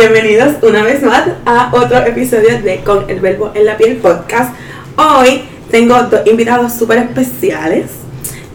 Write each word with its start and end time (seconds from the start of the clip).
Bienvenidos 0.00 0.54
una 0.62 0.82
vez 0.82 1.02
más 1.02 1.28
a 1.44 1.70
otro 1.74 1.98
episodio 1.98 2.58
de 2.62 2.80
Con 2.82 3.10
el 3.10 3.20
Verbo 3.20 3.50
en 3.52 3.66
la 3.66 3.76
Piel 3.76 3.98
podcast. 3.98 4.54
Hoy 4.96 5.42
tengo 5.70 5.94
dos 6.04 6.26
invitados 6.26 6.72
súper 6.72 7.00
especiales. 7.00 7.90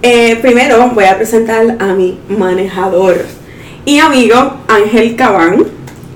Eh, 0.01 0.37
primero 0.41 0.89
voy 0.89 1.03
a 1.03 1.15
presentar 1.15 1.77
a 1.77 1.93
mi 1.93 2.19
manejador 2.29 3.17
y 3.85 3.99
amigo 3.99 4.55
Ángel 4.67 5.15
Cabán. 5.15 5.65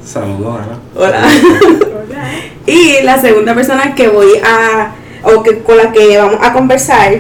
Saludos, 0.04 0.62
Ana. 0.64 0.80
Hola. 0.96 1.28
y 2.66 3.04
la 3.04 3.22
segunda 3.22 3.54
persona 3.54 3.94
que 3.94 4.08
voy 4.08 4.32
a, 4.44 4.96
o 5.22 5.44
que, 5.44 5.60
con 5.60 5.78
la 5.78 5.92
que 5.92 6.18
vamos 6.18 6.40
a 6.42 6.54
conversar 6.54 7.20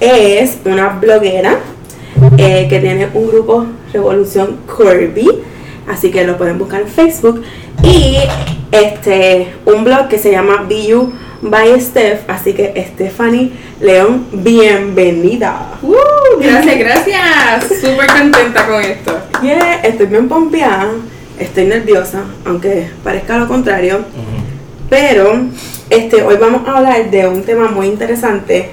es 0.00 0.56
una 0.64 0.88
bloguera 0.98 1.58
eh, 2.38 2.68
que 2.70 2.78
tiene 2.78 3.10
un 3.12 3.28
grupo 3.28 3.66
Revolución 3.92 4.60
Kirby. 4.66 5.49
Así 5.88 6.10
que 6.10 6.24
lo 6.24 6.36
pueden 6.36 6.58
buscar 6.58 6.82
en 6.82 6.88
Facebook. 6.88 7.42
Y 7.82 8.16
este 8.72 9.48
un 9.64 9.84
blog 9.84 10.08
que 10.08 10.18
se 10.18 10.30
llama 10.30 10.66
BU 10.68 11.12
by 11.42 11.80
Steph. 11.80 12.28
Así 12.28 12.52
que 12.52 12.72
Stephanie 12.92 13.52
León, 13.80 14.26
bienvenida. 14.32 15.78
Uh, 15.82 16.40
gracias, 16.40 16.78
gracias. 16.78 17.80
Súper 17.80 18.06
contenta 18.06 18.66
con 18.66 18.82
esto. 18.82 19.18
Yeah, 19.42 19.80
estoy 19.82 20.06
bien 20.06 20.28
pompeada. 20.28 20.90
Estoy 21.38 21.64
nerviosa, 21.64 22.24
aunque 22.44 22.90
parezca 23.02 23.38
lo 23.38 23.48
contrario. 23.48 24.00
Pero 24.90 25.46
este, 25.88 26.22
hoy 26.22 26.36
vamos 26.36 26.68
a 26.68 26.76
hablar 26.76 27.10
de 27.10 27.26
un 27.26 27.42
tema 27.44 27.68
muy 27.68 27.86
interesante 27.86 28.68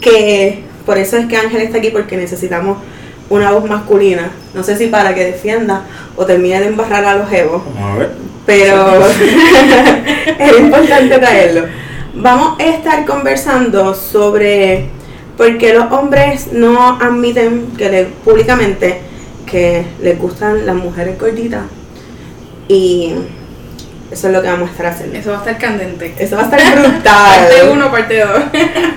que 0.00 0.62
por 0.84 0.98
eso 0.98 1.16
es 1.16 1.26
que 1.26 1.36
Ángel 1.36 1.62
está 1.62 1.78
aquí 1.78 1.90
porque 1.90 2.16
necesitamos 2.16 2.78
una 3.34 3.50
voz 3.52 3.68
masculina. 3.68 4.30
No 4.54 4.62
sé 4.62 4.76
si 4.76 4.86
para 4.88 5.14
que 5.14 5.24
defienda 5.24 5.82
o 6.16 6.24
termine 6.26 6.60
de 6.60 6.66
embarrar 6.66 7.04
a 7.04 7.14
los 7.16 7.32
egos, 7.32 7.62
Vamos 7.74 7.94
a 7.94 7.98
ver. 7.98 8.10
pero 8.46 9.00
es 10.38 10.58
importante 10.60 11.18
traerlo. 11.18 11.64
Vamos 12.14 12.58
a 12.60 12.64
estar 12.64 13.04
conversando 13.06 13.94
sobre 13.94 14.86
por 15.36 15.56
qué 15.58 15.72
los 15.72 15.90
hombres 15.90 16.52
no 16.52 16.98
admiten 17.00 17.68
que 17.78 17.88
le- 17.88 18.04
públicamente 18.04 19.00
que 19.46 19.84
les 20.02 20.18
gustan 20.18 20.66
las 20.66 20.74
mujeres 20.74 21.18
gorditas 21.18 21.62
y 22.68 23.14
eso 24.10 24.26
es 24.28 24.32
lo 24.34 24.42
que 24.42 24.48
vamos 24.48 24.68
a 24.68 24.72
estar 24.72 24.86
haciendo. 24.86 25.18
Eso 25.18 25.30
va 25.30 25.36
a 25.36 25.40
estar 25.40 25.58
candente. 25.58 26.14
Eso 26.18 26.36
va 26.36 26.42
a 26.42 26.44
estar 26.44 26.60
brutal. 26.78 27.02
Parte 27.04 27.70
1, 27.70 27.90
parte 27.90 28.20
2. 28.20 28.30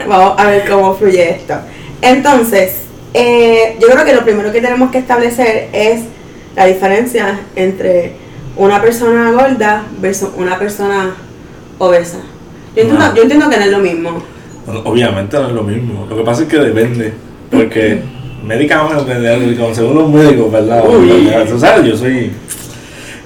Vamos 0.07 0.33
a 0.37 0.45
ver 0.47 0.69
cómo 0.69 0.93
fluye 0.95 1.29
esto. 1.31 1.55
Entonces, 2.01 2.81
eh, 3.17 3.77
yo 3.79 3.87
creo 3.87 4.03
que 4.03 4.13
lo 4.13 4.25
primero 4.25 4.51
que 4.51 4.59
tenemos 4.59 4.91
que 4.91 4.97
establecer 4.97 5.69
es 5.71 6.01
la 6.53 6.65
diferencia 6.65 7.39
entre 7.55 8.11
una 8.57 8.81
persona 8.81 9.31
gorda 9.31 9.83
versus 10.01 10.31
una 10.35 10.59
persona 10.59 11.15
obesa. 11.77 12.17
Yo 12.75 12.81
entiendo, 12.81 13.15
yo 13.15 13.21
entiendo 13.21 13.49
que 13.49 13.55
no 13.55 13.63
es 13.63 13.71
lo 13.71 13.79
mismo. 13.79 14.21
Obviamente 14.83 15.37
no 15.37 15.47
es 15.47 15.53
lo 15.53 15.63
mismo. 15.63 16.05
Lo 16.09 16.17
que 16.17 16.23
pasa 16.23 16.43
es 16.43 16.49
que 16.49 16.57
depende. 16.57 17.13
Porque 17.49 18.01
médicamente, 18.43 19.13
según 19.73 19.95
los 19.95 20.09
médicos, 20.09 20.51
¿verdad? 20.51 20.83
Uy. 20.85 21.31
Tú 21.47 21.57
sabes, 21.57 21.85
yo 21.85 21.95
soy. 21.95 22.33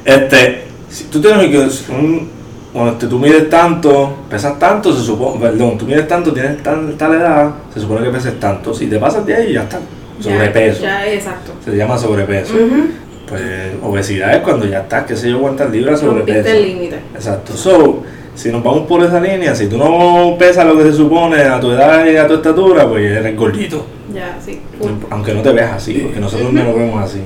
Este. 0.06 0.66
Si 0.88 1.06
tú 1.06 1.20
tienes. 1.20 1.86
Un, 1.90 2.30
cuando 2.74 2.94
te- 2.94 3.08
tú 3.08 3.18
mides 3.20 3.50
tanto, 3.50 4.14
pesas 4.30 4.58
tanto, 4.60 4.94
se 4.96 5.04
supone. 5.04 5.40
Perdón, 5.40 5.78
tú 5.78 5.86
mides 5.86 6.08
tanto, 6.08 6.32
tienes 6.34 6.62
tan, 6.64 6.98
tal 6.98 7.14
edad, 7.16 7.52
se 7.74 7.80
supone 7.80 8.04
que 8.06 8.12
peses 8.12 8.40
tanto. 8.40 8.74
Si 8.74 8.88
te 8.88 8.98
pasas 9.00 9.26
de 9.26 9.36
ahí, 9.36 9.54
ya 9.54 9.64
está. 9.64 9.80
Sobrepeso. 10.20 10.82
Ya, 10.84 11.06
ya, 11.06 11.14
exacto. 11.14 11.54
Se 11.64 11.76
llama 11.76 11.98
sobrepeso. 11.98 12.54
Pues 13.28 13.42
obesidad 13.84 14.34
es 14.36 14.42
cuando 14.42 14.66
ya 14.66 14.80
estás, 14.82 15.06
qué 15.06 15.16
sé 15.16 15.30
yo, 15.30 15.40
cuántas 15.40 15.70
libras 15.72 16.00
sobrepeso. 16.00 16.50
El 16.50 16.64
límite. 16.64 17.00
Exacto. 17.14 17.54
So, 17.56 18.02
si 18.36 18.52
nos 18.52 18.64
vamos 18.64 18.88
por 18.88 19.04
esa 19.04 19.20
línea, 19.22 19.54
si 19.54 19.68
tú 19.68 19.78
no 19.78 20.36
pesas 20.38 20.66
lo 20.66 20.76
que 20.78 20.84
se 20.86 20.94
supone 20.94 21.42
a 21.44 21.60
tu 21.60 21.72
edad 21.72 22.06
y 22.06 22.16
a 22.18 22.28
tu 22.28 22.36
estatura, 22.36 22.88
pues 22.88 23.04
eres 23.18 23.36
gordito. 23.38 23.86
Ya, 24.14 24.36
sí. 24.44 24.60
Aunque 25.12 25.34
no 25.34 25.42
te 25.42 25.52
veas 25.52 25.74
así, 25.74 26.00
porque 26.04 26.20
nosotros 26.20 26.52
no 26.52 26.64
nos 26.64 26.76
vemos 26.76 27.04
así. 27.04 27.20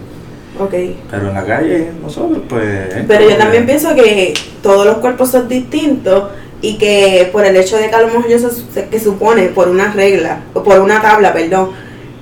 Ok. 0.59 0.73
Pero 1.09 1.27
en 1.29 1.33
la 1.33 1.43
calle, 1.45 1.89
nosotros, 2.01 2.39
pues. 2.47 2.93
es 2.95 3.05
Pero 3.07 3.29
yo 3.29 3.35
también 3.37 3.65
pienso 3.65 3.95
que 3.95 4.33
todos 4.61 4.85
los 4.85 4.97
cuerpos 4.97 5.31
son 5.31 5.47
distintos 5.47 6.25
y 6.61 6.77
que 6.77 7.27
por 7.31 7.45
el 7.45 7.55
hecho 7.55 7.77
de 7.77 7.89
que 7.89 7.95
a 7.95 8.01
lo 8.01 8.07
mejor 8.07 8.27
yo 8.29 8.37
se- 8.39 8.85
que 8.87 8.99
supone 8.99 9.47
por 9.47 9.67
una 9.67 9.91
regla, 9.93 10.43
o 10.53 10.63
por 10.63 10.79
una 10.79 11.01
tabla, 11.01 11.33
perdón, 11.33 11.71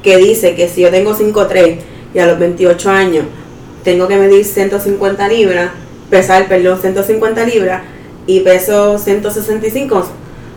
que 0.01 0.17
dice 0.17 0.55
que 0.55 0.67
si 0.67 0.81
yo 0.81 0.89
tengo 0.89 1.13
5'3 1.13 1.77
y 2.13 2.19
a 2.19 2.25
los 2.25 2.39
28 2.39 2.89
años 2.89 3.25
tengo 3.83 4.07
que 4.07 4.15
medir 4.17 4.43
150 4.45 5.27
libras, 5.27 5.69
pesar, 6.09 6.47
perdón, 6.47 6.79
150 6.81 7.45
libras 7.45 7.81
y 8.27 8.39
peso 8.41 8.97
165, 8.97 10.05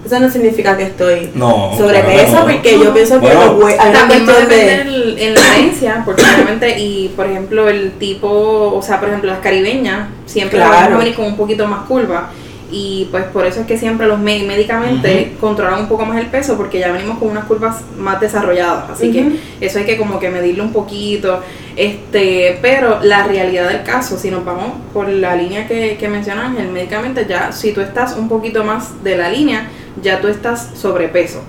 eso 0.04 0.20
no 0.20 0.30
significa 0.30 0.76
que 0.76 0.84
estoy 0.84 1.30
No. 1.34 1.72
sobrepeso 1.76 2.26
claro, 2.32 2.46
no. 2.46 2.52
porque 2.52 2.78
yo 2.78 2.92
pienso 2.94 3.14
que 3.20 3.26
Bueno, 3.26 3.44
los 3.54 3.64
hue- 3.64 3.76
hay 3.78 3.90
una 3.90 3.98
También 4.00 4.28
va 4.28 4.32
a 4.32 4.46
de... 4.46 5.26
en 5.26 5.34
la 5.34 5.40
herencia, 5.56 6.02
porque 6.04 6.22
obviamente, 6.34 6.78
y 6.78 7.08
por 7.16 7.26
ejemplo, 7.26 7.68
el 7.68 7.92
tipo, 7.92 8.28
o 8.28 8.82
sea, 8.82 9.00
por 9.00 9.08
ejemplo, 9.08 9.30
las 9.30 9.40
caribeñas 9.40 10.08
siempre 10.26 10.58
Claro. 10.58 10.72
van 10.74 10.92
a 10.92 10.98
venir 10.98 11.14
con 11.14 11.24
un 11.26 11.36
poquito 11.36 11.66
más 11.66 11.86
curva. 11.86 12.30
Y 12.76 13.06
pues 13.12 13.24
por 13.26 13.46
eso 13.46 13.60
es 13.60 13.66
que 13.66 13.78
siempre 13.78 14.06
los 14.08 14.18
me- 14.18 14.42
médicamente 14.42 15.34
controlan 15.40 15.80
un 15.80 15.86
poco 15.88 16.06
más 16.06 16.18
el 16.18 16.26
peso, 16.26 16.56
porque 16.56 16.80
ya 16.80 16.90
venimos 16.90 17.18
con 17.18 17.28
unas 17.28 17.44
curvas 17.44 17.76
más 17.96 18.20
desarrolladas. 18.20 18.90
Así 18.90 19.12
que 19.12 19.36
eso 19.60 19.78
hay 19.78 19.84
que 19.84 19.96
como 19.96 20.18
que 20.18 20.28
medirlo 20.28 20.64
un 20.64 20.72
poquito. 20.72 21.40
Este, 21.76 22.58
pero 22.62 22.98
la 23.02 23.24
realidad 23.26 23.68
del 23.68 23.82
caso, 23.84 24.16
si 24.18 24.30
nos 24.30 24.44
vamos 24.44 24.72
por 24.92 25.08
la 25.08 25.36
línea 25.36 25.68
que, 25.68 25.96
que 25.98 26.08
mencionas, 26.08 26.58
el 26.58 26.68
médicamente 26.68 27.26
ya, 27.28 27.52
si 27.52 27.72
tú 27.72 27.80
estás 27.80 28.16
un 28.16 28.28
poquito 28.28 28.64
más 28.64 29.04
de 29.04 29.16
la 29.18 29.28
línea, 29.28 29.68
ya 30.02 30.20
tú 30.20 30.28
estás 30.28 30.70
sobrepeso. 30.74 31.42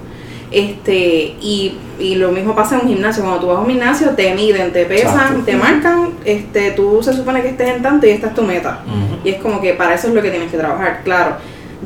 Este, 0.52 1.36
y, 1.42 1.78
y 2.00 2.16
lo 2.16 2.32
mismo 2.32 2.56
pasa 2.56 2.76
en 2.76 2.82
un 2.82 2.88
gimnasio, 2.88 3.24
cuando 3.24 3.42
tú 3.42 3.48
vas 3.48 3.58
a 3.58 3.62
un 3.62 3.68
gimnasio 3.68 4.12
te 4.12 4.34
miden, 4.36 4.72
te 4.72 4.86
pesan, 4.86 5.14
Exacto. 5.14 5.42
te 5.46 5.56
marcan, 5.56 6.10
este, 6.24 6.72
tú 6.72 7.02
se 7.02 7.14
supone 7.14 7.42
que 7.42 7.50
estés 7.50 7.70
en 7.70 7.82
tanto 7.82 8.06
y 8.06 8.12
esta 8.12 8.28
es 8.28 8.36
tu 8.36 8.44
meta. 8.44 8.80
Y 9.24 9.30
es 9.30 9.42
como 9.42 9.60
que 9.60 9.74
para 9.74 9.96
eso 9.96 10.08
es 10.08 10.14
lo 10.14 10.22
que 10.22 10.30
tienes 10.30 10.52
que 10.52 10.58
trabajar, 10.58 11.02
claro. 11.04 11.36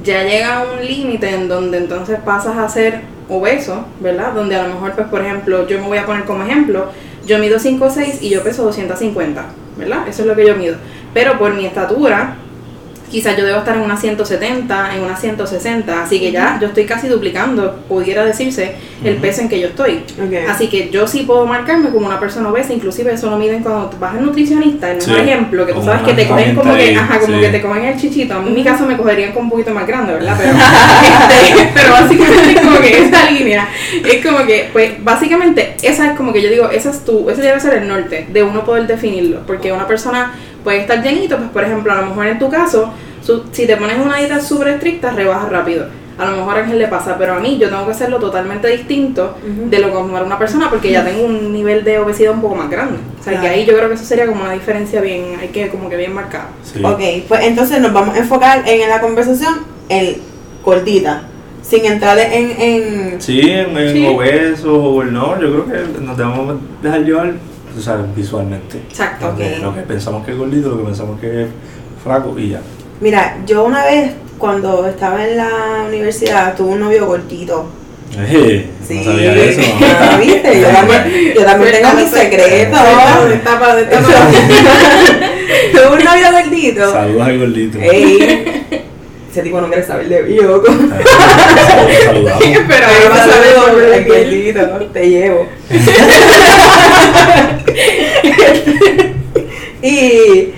Ya 0.03 0.23
llega 0.23 0.65
un 0.71 0.85
límite 0.85 1.33
en 1.33 1.47
donde 1.47 1.77
entonces 1.77 2.19
pasas 2.23 2.57
a 2.57 2.69
ser 2.69 3.01
obeso, 3.29 3.85
¿verdad? 4.01 4.33
Donde 4.33 4.55
a 4.55 4.67
lo 4.67 4.73
mejor, 4.73 4.93
pues 4.93 5.07
por 5.07 5.21
ejemplo, 5.21 5.67
yo 5.67 5.79
me 5.79 5.87
voy 5.87 5.97
a 5.97 6.05
poner 6.05 6.25
como 6.25 6.43
ejemplo, 6.43 6.87
yo 7.25 7.39
mido 7.39 7.59
5'6 7.59 8.21
y 8.21 8.29
yo 8.29 8.43
peso 8.43 8.63
250, 8.65 9.45
¿verdad? 9.77 10.07
Eso 10.07 10.21
es 10.23 10.27
lo 10.27 10.35
que 10.35 10.45
yo 10.45 10.55
mido. 10.55 10.75
Pero 11.13 11.37
por 11.39 11.53
mi 11.53 11.65
estatura, 11.65 12.35
quizás 13.09 13.35
yo 13.37 13.45
debo 13.45 13.59
estar 13.59 13.75
en 13.75 13.81
una 13.81 13.97
170, 13.97 14.95
en 14.95 15.03
una 15.03 15.15
160, 15.15 16.03
así 16.03 16.19
que 16.19 16.31
ya 16.31 16.57
yo 16.61 16.67
estoy 16.67 16.85
casi 16.85 17.07
duplicando, 17.07 17.75
pudiera 17.87 18.23
decirse, 18.23 18.75
el 19.03 19.15
peso 19.17 19.41
en 19.41 19.49
que 19.49 19.59
yo 19.59 19.67
estoy. 19.67 20.03
Ok. 20.23 20.49
Así 20.49 20.67
que 20.67 20.89
yo 20.89 21.07
sí 21.07 21.23
puedo 21.23 21.45
marcarme 21.45 21.89
como 21.89 22.07
una 22.07 22.19
persona 22.19 22.49
obesa, 22.49 22.73
inclusive 22.73 23.13
eso 23.13 23.29
lo 23.29 23.37
miden 23.37 23.63
cuando 23.63 23.91
vas 23.99 24.15
al 24.15 24.25
nutricionista, 24.25 24.89
Sí, 24.99 25.09
mejor 25.09 25.27
ejemplo, 25.27 25.65
que 25.65 25.73
tú 25.73 25.83
sabes 25.83 26.03
que 26.03 26.13
te 26.13 26.27
cogen 26.27 26.55
como 26.55 26.75
que, 26.75 26.95
ajá, 26.95 27.19
como 27.19 27.35
sí. 27.35 27.41
que 27.41 27.49
te 27.49 27.61
cogen 27.61 27.85
el 27.85 27.99
chichito, 27.99 28.33
a 28.35 28.39
mí 28.39 28.49
en 28.49 28.55
mi 28.55 28.63
caso 28.63 28.85
me 28.85 28.97
cogerían 28.97 29.31
con 29.31 29.43
un 29.43 29.49
poquito 29.49 29.71
más 29.71 29.87
grande, 29.87 30.13
¿verdad? 30.13 30.37
Pero, 30.39 30.55
este, 31.39 31.69
pero 31.73 31.91
básicamente 31.91 32.51
es 32.51 32.61
como 32.61 32.79
que 32.79 33.05
esa 33.05 33.31
línea, 33.31 33.69
es 34.05 34.25
como 34.25 34.45
que, 34.45 34.69
pues 34.71 35.03
básicamente 35.03 35.75
esa 35.81 36.11
es 36.11 36.17
como 36.17 36.33
que 36.33 36.41
yo 36.41 36.49
digo, 36.49 36.69
esa 36.69 36.89
es 36.89 37.03
tu, 37.05 37.29
ese 37.29 37.41
debe 37.41 37.59
ser 37.59 37.73
el 37.75 37.87
norte 37.87 38.27
de 38.31 38.43
uno 38.43 38.63
poder 38.63 38.87
definirlo, 38.87 39.41
porque 39.45 39.71
una 39.71 39.87
persona 39.87 40.33
puede 40.63 40.79
estar 40.81 41.01
llenito, 41.03 41.37
pues 41.37 41.49
por 41.49 41.63
ejemplo, 41.63 41.91
a 41.91 41.95
lo 42.01 42.07
mejor 42.07 42.27
en 42.27 42.39
tu 42.39 42.49
caso, 42.49 42.91
su- 43.21 43.43
si 43.51 43.65
te 43.67 43.77
pones 43.77 43.97
una 44.03 44.17
dieta 44.17 44.39
súper 44.41 44.69
estricta, 44.69 45.11
rebajas 45.11 45.49
rápido. 45.49 45.87
A 46.17 46.25
lo 46.25 46.35
mejor 46.35 46.57
a 46.57 46.59
Ángel 46.63 46.79
le 46.79 46.87
pasa, 46.89 47.15
pero 47.17 47.35
a 47.35 47.39
mí 47.39 47.57
yo 47.57 47.69
tengo 47.69 47.85
que 47.85 47.91
hacerlo 47.91 48.17
totalmente 48.19 48.67
distinto 48.67 49.37
de 49.69 49.79
lo 49.79 49.87
que 49.87 50.11
para 50.11 50.25
una 50.25 50.37
persona 50.37 50.69
porque 50.69 50.91
ya 50.91 51.05
tengo 51.05 51.23
un 51.23 51.53
nivel 51.53 51.85
de 51.85 51.97
obesidad 51.99 52.33
un 52.33 52.41
poco 52.41 52.55
más 52.55 52.69
grande. 52.69 52.97
O 53.19 53.23
sea, 53.23 53.39
que 53.39 53.47
ahí 53.47 53.65
yo 53.65 53.73
creo 53.73 53.87
que 53.87 53.95
eso 53.95 54.03
sería 54.03 54.25
como 54.27 54.41
una 54.41 54.51
diferencia 54.51 54.99
bien, 54.99 55.37
hay 55.39 55.47
que 55.47 55.69
como 55.69 55.89
que 55.89 55.95
bien 55.95 56.13
marcada. 56.13 56.49
Sí. 56.61 56.83
Ok, 56.83 56.99
pues 57.29 57.45
entonces 57.45 57.79
nos 57.79 57.93
vamos 57.93 58.15
a 58.15 58.19
enfocar 58.19 58.63
en 58.67 58.89
la 58.89 58.99
conversación 58.99 59.59
en 59.87 60.17
cortita, 60.61 61.21
sin 61.61 61.85
entrar 61.85 62.19
en... 62.19 62.51
en 62.61 63.21
Sí, 63.21 63.39
en, 63.49 63.77
en 63.77 63.93
Sí. 63.93 64.05
obesos 64.05 64.65
o 64.67 65.01
el 65.01 65.13
no, 65.13 65.39
yo 65.39 65.63
creo 65.63 65.65
que 65.67 66.01
nos 66.01 66.17
debemos 66.17 66.57
dejar 66.83 66.99
llevar, 67.05 67.33
tú 67.79 67.85
sabes, 67.85 68.13
visualmente. 68.13 68.77
Exacto. 68.89 69.33
Lo 69.61 69.73
que 69.73 69.81
pensamos 69.81 70.25
que 70.25 70.31
es 70.33 70.37
gordito, 70.37 70.69
lo 70.69 70.77
que 70.79 70.83
pensamos 70.83 71.19
que 71.19 71.43
es 71.43 71.47
flaco 72.03 72.37
y 72.37 72.49
ya. 72.49 72.59
Mira, 72.99 73.37
yo 73.45 73.63
una 73.63 73.85
vez 73.85 74.11
cuando 74.37 74.85
estaba 74.85 75.25
en 75.25 75.37
la 75.37 75.85
universidad, 75.87 76.55
tuve 76.57 76.73
un 76.73 76.81
novio 76.81 77.05
gordito. 77.05 77.69
Eh, 78.17 78.69
Sí. 78.85 78.95
No 78.95 79.03
sabía 79.11 79.35
eso. 79.35 79.61
Ah, 79.81 80.17
¿viste? 80.19 80.61
Yo 80.61 80.67
también, 80.67 81.33
yo 81.35 81.45
también 81.45 81.71
tengo 81.73 81.93
mis 81.93 82.09
secretos. 82.09 82.79
Tuve 85.71 85.87
un 85.87 86.03
novio 86.03 86.31
gordito. 86.31 86.91
Saludos 86.91 87.27
al 87.27 87.39
gordito. 87.39 87.77
Ey, 87.79 88.65
ese 89.31 89.41
tipo 89.43 89.61
no 89.61 89.67
quiere 89.67 89.83
saber 89.85 90.09
de 90.09 90.23
mí, 90.23 90.35
loco. 90.35 90.67
Ah, 90.69 90.99
Saludamos. 92.05 92.43
Pero 92.67 92.85
ahora 92.87 93.09
vas 93.09 93.19
a 93.21 93.25
ver 93.25 93.53
Saludos, 93.53 93.69
por 93.69 93.83
el 93.83 93.93
el 93.93 94.07
gordito, 94.07 94.85
te 94.91 95.09
llevo. 95.09 95.47
y 99.81 100.49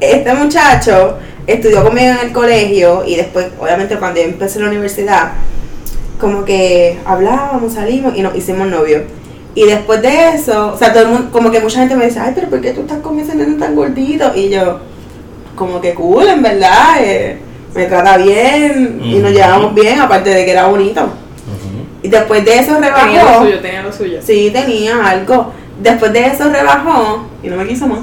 este 0.00 0.34
muchacho 0.34 1.18
estudió 1.46 1.84
conmigo 1.84 2.12
en 2.20 2.26
el 2.26 2.32
colegio 2.32 3.04
y 3.06 3.16
después, 3.16 3.46
obviamente, 3.60 3.96
cuando 3.96 4.20
yo 4.20 4.26
empecé 4.26 4.60
la 4.60 4.68
universidad, 4.68 5.32
como 6.20 6.44
que 6.44 6.98
hablábamos, 7.04 7.74
salimos 7.74 8.16
y 8.16 8.22
nos 8.22 8.36
hicimos 8.36 8.68
novios. 8.68 9.02
Y 9.54 9.64
después 9.64 10.02
de 10.02 10.34
eso, 10.34 10.72
o 10.74 10.78
sea, 10.78 10.92
todo 10.92 11.04
el 11.04 11.08
mundo, 11.08 11.28
como 11.32 11.50
que 11.50 11.60
mucha 11.60 11.80
gente 11.80 11.96
me 11.96 12.06
dice, 12.06 12.20
ay, 12.20 12.32
pero 12.34 12.48
¿por 12.48 12.60
qué 12.60 12.72
tú 12.72 12.82
estás 12.82 12.98
con 12.98 13.18
ese 13.18 13.34
nene 13.34 13.54
tan 13.54 13.74
gordito? 13.74 14.32
Y 14.34 14.50
yo, 14.50 14.80
como 15.54 15.80
que 15.80 15.94
cool, 15.94 16.28
en 16.28 16.42
verdad, 16.42 16.96
eh, 17.00 17.38
me 17.74 17.86
trata 17.86 18.18
bien 18.18 19.00
y 19.02 19.16
nos 19.16 19.32
llevamos 19.32 19.74
bien, 19.74 19.98
aparte 19.98 20.30
de 20.30 20.44
que 20.44 20.50
era 20.50 20.66
bonito. 20.66 21.08
Y 22.02 22.08
después 22.08 22.44
de 22.44 22.58
eso 22.58 22.74
Tenía 22.74 22.90
lo 22.90 22.96
rebajó. 22.96 23.44
suyo, 23.44 23.60
tenía 23.60 23.82
lo 23.82 23.92
suyo. 23.92 24.18
Sí, 24.22 24.50
tenía 24.52 25.04
algo. 25.04 25.52
Después 25.80 26.12
de 26.12 26.26
eso 26.26 26.48
rebajó 26.50 27.26
y 27.42 27.48
no 27.48 27.56
me 27.56 27.66
quiso 27.66 27.86
más. 27.86 28.00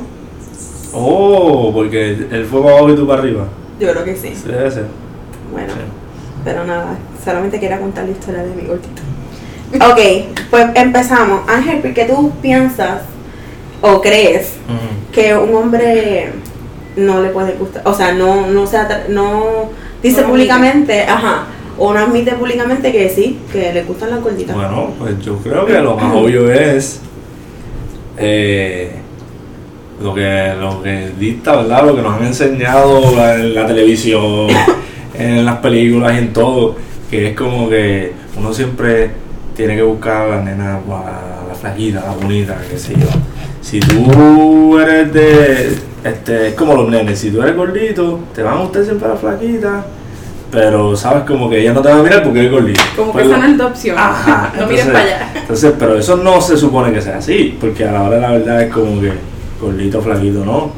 Oh, 0.94 1.72
porque 1.74 2.10
él 2.12 2.48
fue 2.50 2.62
para 2.62 2.76
abajo 2.76 2.92
y 2.92 2.96
tú 2.96 3.08
para 3.08 3.22
arriba. 3.22 3.46
Yo 3.80 3.92
creo 3.92 4.04
que 4.04 4.16
sí. 4.16 4.30
Sí, 4.36 4.44
debe 4.48 4.70
ser. 4.70 4.86
Bueno, 5.52 5.74
Sí. 5.74 5.80
pero 6.44 6.64
nada, 6.66 6.98
solamente 7.24 7.60
quería 7.60 7.80
contar 7.80 8.06
la 8.06 8.12
historia 8.12 8.44
de 8.44 8.54
mi 8.56 8.68
gordito. 8.68 9.02
Ok, 9.76 10.36
pues 10.52 10.68
empezamos. 10.76 11.50
Ángel, 11.50 11.80
¿por 11.82 11.94
qué 11.94 12.06
tú 12.06 12.32
piensas 12.42 13.02
o 13.82 14.02
crees 14.02 14.54
que 15.12 15.36
un 15.36 15.56
hombre 15.56 16.32
no 16.96 17.22
le 17.24 17.30
puede 17.30 17.54
gustar? 17.54 17.82
O 17.86 17.94
sea, 17.94 18.14
no, 18.14 18.46
no, 18.48 18.68
se 18.68 18.78
no 19.10 19.70
dice 20.04 20.22
No 20.22 20.28
públicamente, 20.28 21.02
ajá, 21.04 21.46
o 21.80 21.92
no 21.92 22.00
admite 22.00 22.34
públicamente 22.34 22.92
que 22.92 23.10
sí, 23.10 23.40
que 23.52 23.74
le 23.74 23.84
gustan 23.84 24.12
las 24.12 24.22
gorditas. 24.22 24.56
Bueno, 24.56 24.92
pues 25.00 25.20
yo 25.22 25.38
creo 25.38 25.66
que 25.66 25.80
lo 25.80 25.96
más 25.96 26.16
obvio 26.16 26.52
es 26.52 27.02
eh, 28.18 28.92
lo 30.02 30.14
que 30.14 30.54
lo 30.60 30.82
que 30.82 31.12
dicta, 31.18 31.58
¿verdad? 31.58 31.86
Lo 31.86 31.96
que 31.96 32.02
nos 32.02 32.20
han 32.20 32.26
enseñado 32.26 33.02
en 33.36 33.56
la 33.56 33.66
televisión, 33.66 34.48
en 35.14 35.46
las 35.46 35.58
películas 35.58 36.14
y 36.16 36.18
en 36.18 36.34
todo, 36.34 36.76
que 37.10 37.30
es 37.30 37.36
como 37.36 37.70
que 37.70 38.14
uno 38.38 38.54
siempre 38.54 39.12
tiene 39.56 39.76
que 39.76 39.84
buscar 39.84 40.24
a 40.24 40.38
la 40.38 40.42
nena, 40.42 40.76
a 40.78 41.48
la 41.48 41.56
flaquita, 41.56 42.04
la 42.06 42.14
bonita, 42.14 42.58
qué 42.70 42.78
sé 42.78 42.94
yo. 42.94 43.08
Si 43.62 43.80
tú 43.80 44.78
eres 44.80 45.14
de, 45.14 45.78
este, 46.04 46.50
es 46.50 46.54
como 46.56 46.76
los 46.76 46.90
nenes, 46.90 47.20
si 47.20 47.32
tú 47.32 47.42
eres 47.42 47.56
gordito, 47.56 48.20
te 48.34 48.44
van 48.44 48.58
a 48.58 48.62
gustar 48.62 48.84
siempre 48.84 49.08
la 49.08 49.16
flaquita, 49.16 49.86
pero 50.54 50.96
sabes 50.96 51.24
como 51.24 51.50
que 51.50 51.60
ella 51.62 51.74
no 51.74 51.82
te 51.82 51.90
va 51.90 52.00
a 52.00 52.04
mirar 52.04 52.24
porque 52.24 52.40
eres 52.42 52.52
gordito. 52.52 52.82
Como 52.96 53.12
que 53.12 53.24
Pues 53.24 53.26
esa 53.28 53.38
no 53.40 53.46
es 53.52 53.58
tu 53.58 53.64
opción. 53.66 53.98
Ajá, 53.98 54.54
no 54.60 54.68
mires 54.68 54.86
entonces- 54.86 54.94
para 54.94 55.04
allá. 55.26 55.32
Entonces, 55.42 55.74
pero 55.80 55.98
eso 55.98 56.16
no 56.18 56.40
se 56.40 56.56
supone 56.58 56.94
que 56.94 57.02
sea 57.02 57.18
así, 57.18 57.58
porque 57.60 57.86
a 57.86 57.92
la 57.92 58.04
hora 58.04 58.16
de 58.16 58.22
la 58.22 58.32
verdad 58.32 58.62
es 58.62 58.72
como 58.72 59.02
que 59.02 59.12
gordito, 59.60 60.02
flaquito, 60.02 60.46
no. 60.46 60.72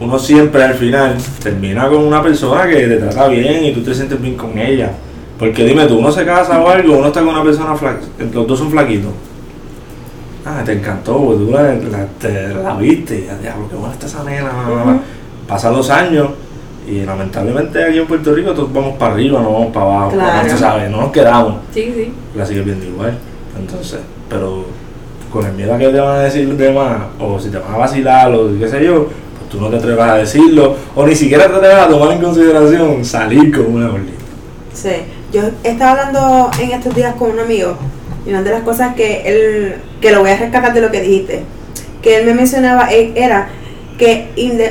Uno 0.00 0.18
siempre 0.18 0.62
al 0.62 0.74
final 0.74 1.16
termina 1.42 1.88
con 1.88 2.04
una 2.04 2.22
persona 2.22 2.66
que 2.68 2.76
te 2.86 2.96
trata 2.98 3.28
bien 3.28 3.64
y 3.64 3.72
tú 3.72 3.80
te 3.82 3.94
sientes 3.94 4.20
bien 4.20 4.34
con 4.36 4.58
ella. 4.58 4.92
Porque 5.38 5.64
dime 5.64 5.86
tú, 5.86 5.98
uno 5.98 6.12
se 6.12 6.24
casa 6.26 6.60
o 6.60 6.68
algo, 6.68 6.98
uno 6.98 7.06
está 7.06 7.20
con 7.20 7.30
una 7.30 7.42
persona 7.42 7.74
flaca, 7.74 8.00
los 8.32 8.46
dos 8.46 8.58
son 8.58 8.70
flaquitos. 8.70 9.10
Ah, 10.44 10.62
te 10.64 10.72
encantó, 10.72 11.16
porque 11.18 11.44
tú 11.44 11.50
la, 11.52 11.62
la- 11.62 12.06
te- 12.18 12.48
la 12.54 12.74
viste, 12.76 13.24
ya, 13.26 13.36
diablo, 13.38 13.68
qué 13.70 13.76
buena 13.76 13.92
está 13.94 14.06
esa 14.06 14.24
nena. 14.24 14.50
bla, 14.50 14.74
bla, 14.74 14.82
bla". 14.84 14.92
Ujú. 14.94 15.00
Pasan 15.46 15.72
los 15.74 15.88
años 15.90 16.28
y 16.90 17.04
lamentablemente 17.04 17.82
aquí 17.84 17.98
en 17.98 18.06
Puerto 18.06 18.34
Rico 18.34 18.52
todos 18.52 18.72
vamos 18.72 18.96
para 18.96 19.14
arriba, 19.14 19.40
no 19.40 19.52
vamos 19.52 19.72
para 19.72 19.86
abajo. 19.86 20.10
Claro. 20.12 20.56
Sabes, 20.58 20.90
no 20.90 21.00
nos 21.02 21.12
quedamos 21.12 21.56
Sí, 21.72 21.92
sí. 21.94 22.12
la 22.34 22.46
sigues 22.46 22.64
viendo 22.64 22.86
igual. 22.86 23.18
Entonces, 23.58 24.00
pero 24.28 24.64
con 25.32 25.44
el 25.44 25.52
miedo 25.52 25.74
a 25.74 25.78
que 25.78 25.88
te 25.88 26.00
van 26.00 26.16
a 26.16 26.20
decir 26.20 26.48
los 26.48 26.56
demás, 26.58 27.02
o 27.18 27.38
si 27.38 27.50
te 27.50 27.58
van 27.58 27.74
a 27.74 27.76
vacilar, 27.78 28.32
o 28.32 28.48
qué 28.58 28.66
sé 28.68 28.84
yo, 28.84 29.04
pues 29.06 29.50
tú 29.50 29.60
no 29.60 29.68
te 29.68 29.76
atrevas 29.76 30.10
a 30.10 30.14
decirlo, 30.16 30.74
o 30.94 31.06
ni 31.06 31.14
siquiera 31.14 31.46
te 31.48 31.54
atrevas 31.56 31.86
a 31.86 31.88
tomar 31.88 32.12
en 32.12 32.20
consideración 32.22 33.04
salir 33.04 33.54
con 33.54 33.74
una 33.74 33.88
gordita. 33.88 34.12
Sí, 34.72 34.90
yo 35.32 35.42
estaba 35.64 35.90
hablando 35.92 36.50
en 36.62 36.70
estos 36.70 36.94
días 36.94 37.14
con 37.16 37.32
un 37.32 37.40
amigo 37.40 37.76
y 38.24 38.30
una 38.30 38.42
de 38.42 38.50
las 38.50 38.62
cosas 38.62 38.94
que 38.94 39.22
él, 39.26 39.74
que 40.00 40.12
lo 40.12 40.20
voy 40.20 40.30
a 40.30 40.36
rescatar 40.38 40.72
de 40.72 40.80
lo 40.80 40.90
que 40.90 41.00
dijiste, 41.02 41.42
que 42.00 42.16
él 42.18 42.26
me 42.26 42.34
mencionaba 42.34 42.90
e- 42.92 43.12
era 43.16 43.48
que 43.98 44.28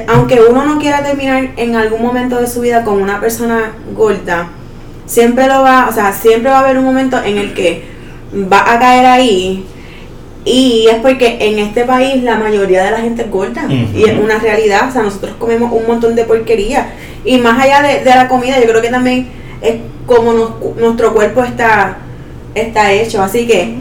aunque 0.07 0.39
uno 0.49 0.65
no 0.65 0.79
quiera 0.79 1.03
terminar 1.03 1.49
en 1.57 1.75
algún 1.75 2.01
momento 2.01 2.39
de 2.39 2.47
su 2.47 2.61
vida 2.61 2.83
con 2.83 3.01
una 3.01 3.19
persona 3.19 3.73
gorda, 3.93 4.49
siempre 5.05 5.47
lo 5.47 5.61
va, 5.61 5.87
o 5.89 5.93
sea, 5.93 6.11
siempre 6.13 6.49
va 6.49 6.57
a 6.59 6.61
haber 6.61 6.77
un 6.79 6.85
momento 6.85 7.21
en 7.23 7.37
el 7.37 7.53
que 7.53 7.83
va 8.51 8.73
a 8.73 8.79
caer 8.79 9.05
ahí. 9.05 9.65
Y 10.45 10.87
es 10.89 10.95
porque 11.01 11.37
en 11.41 11.59
este 11.59 11.83
país 11.83 12.23
la 12.23 12.37
mayoría 12.37 12.85
de 12.85 12.91
la 12.91 12.97
gente 12.99 13.23
es 13.23 13.29
gorda. 13.31 13.65
Y 13.93 14.03
es 14.05 14.17
una 14.17 14.39
realidad, 14.39 14.87
o 14.87 14.91
sea, 14.93 15.01
nosotros 15.03 15.33
comemos 15.37 15.71
un 15.73 15.85
montón 15.85 16.15
de 16.15 16.23
porquería. 16.23 16.93
Y 17.25 17.37
más 17.37 17.59
allá 17.61 17.81
de, 17.81 17.99
de 18.05 18.15
la 18.15 18.29
comida, 18.29 18.57
yo 18.59 18.65
creo 18.67 18.81
que 18.81 18.89
también 18.89 19.27
es 19.61 19.75
como 20.05 20.31
nos- 20.31 20.51
nuestro 20.77 21.13
cuerpo 21.13 21.43
está, 21.43 21.97
está 22.55 22.93
hecho, 22.93 23.21
así 23.21 23.45
que 23.45 23.75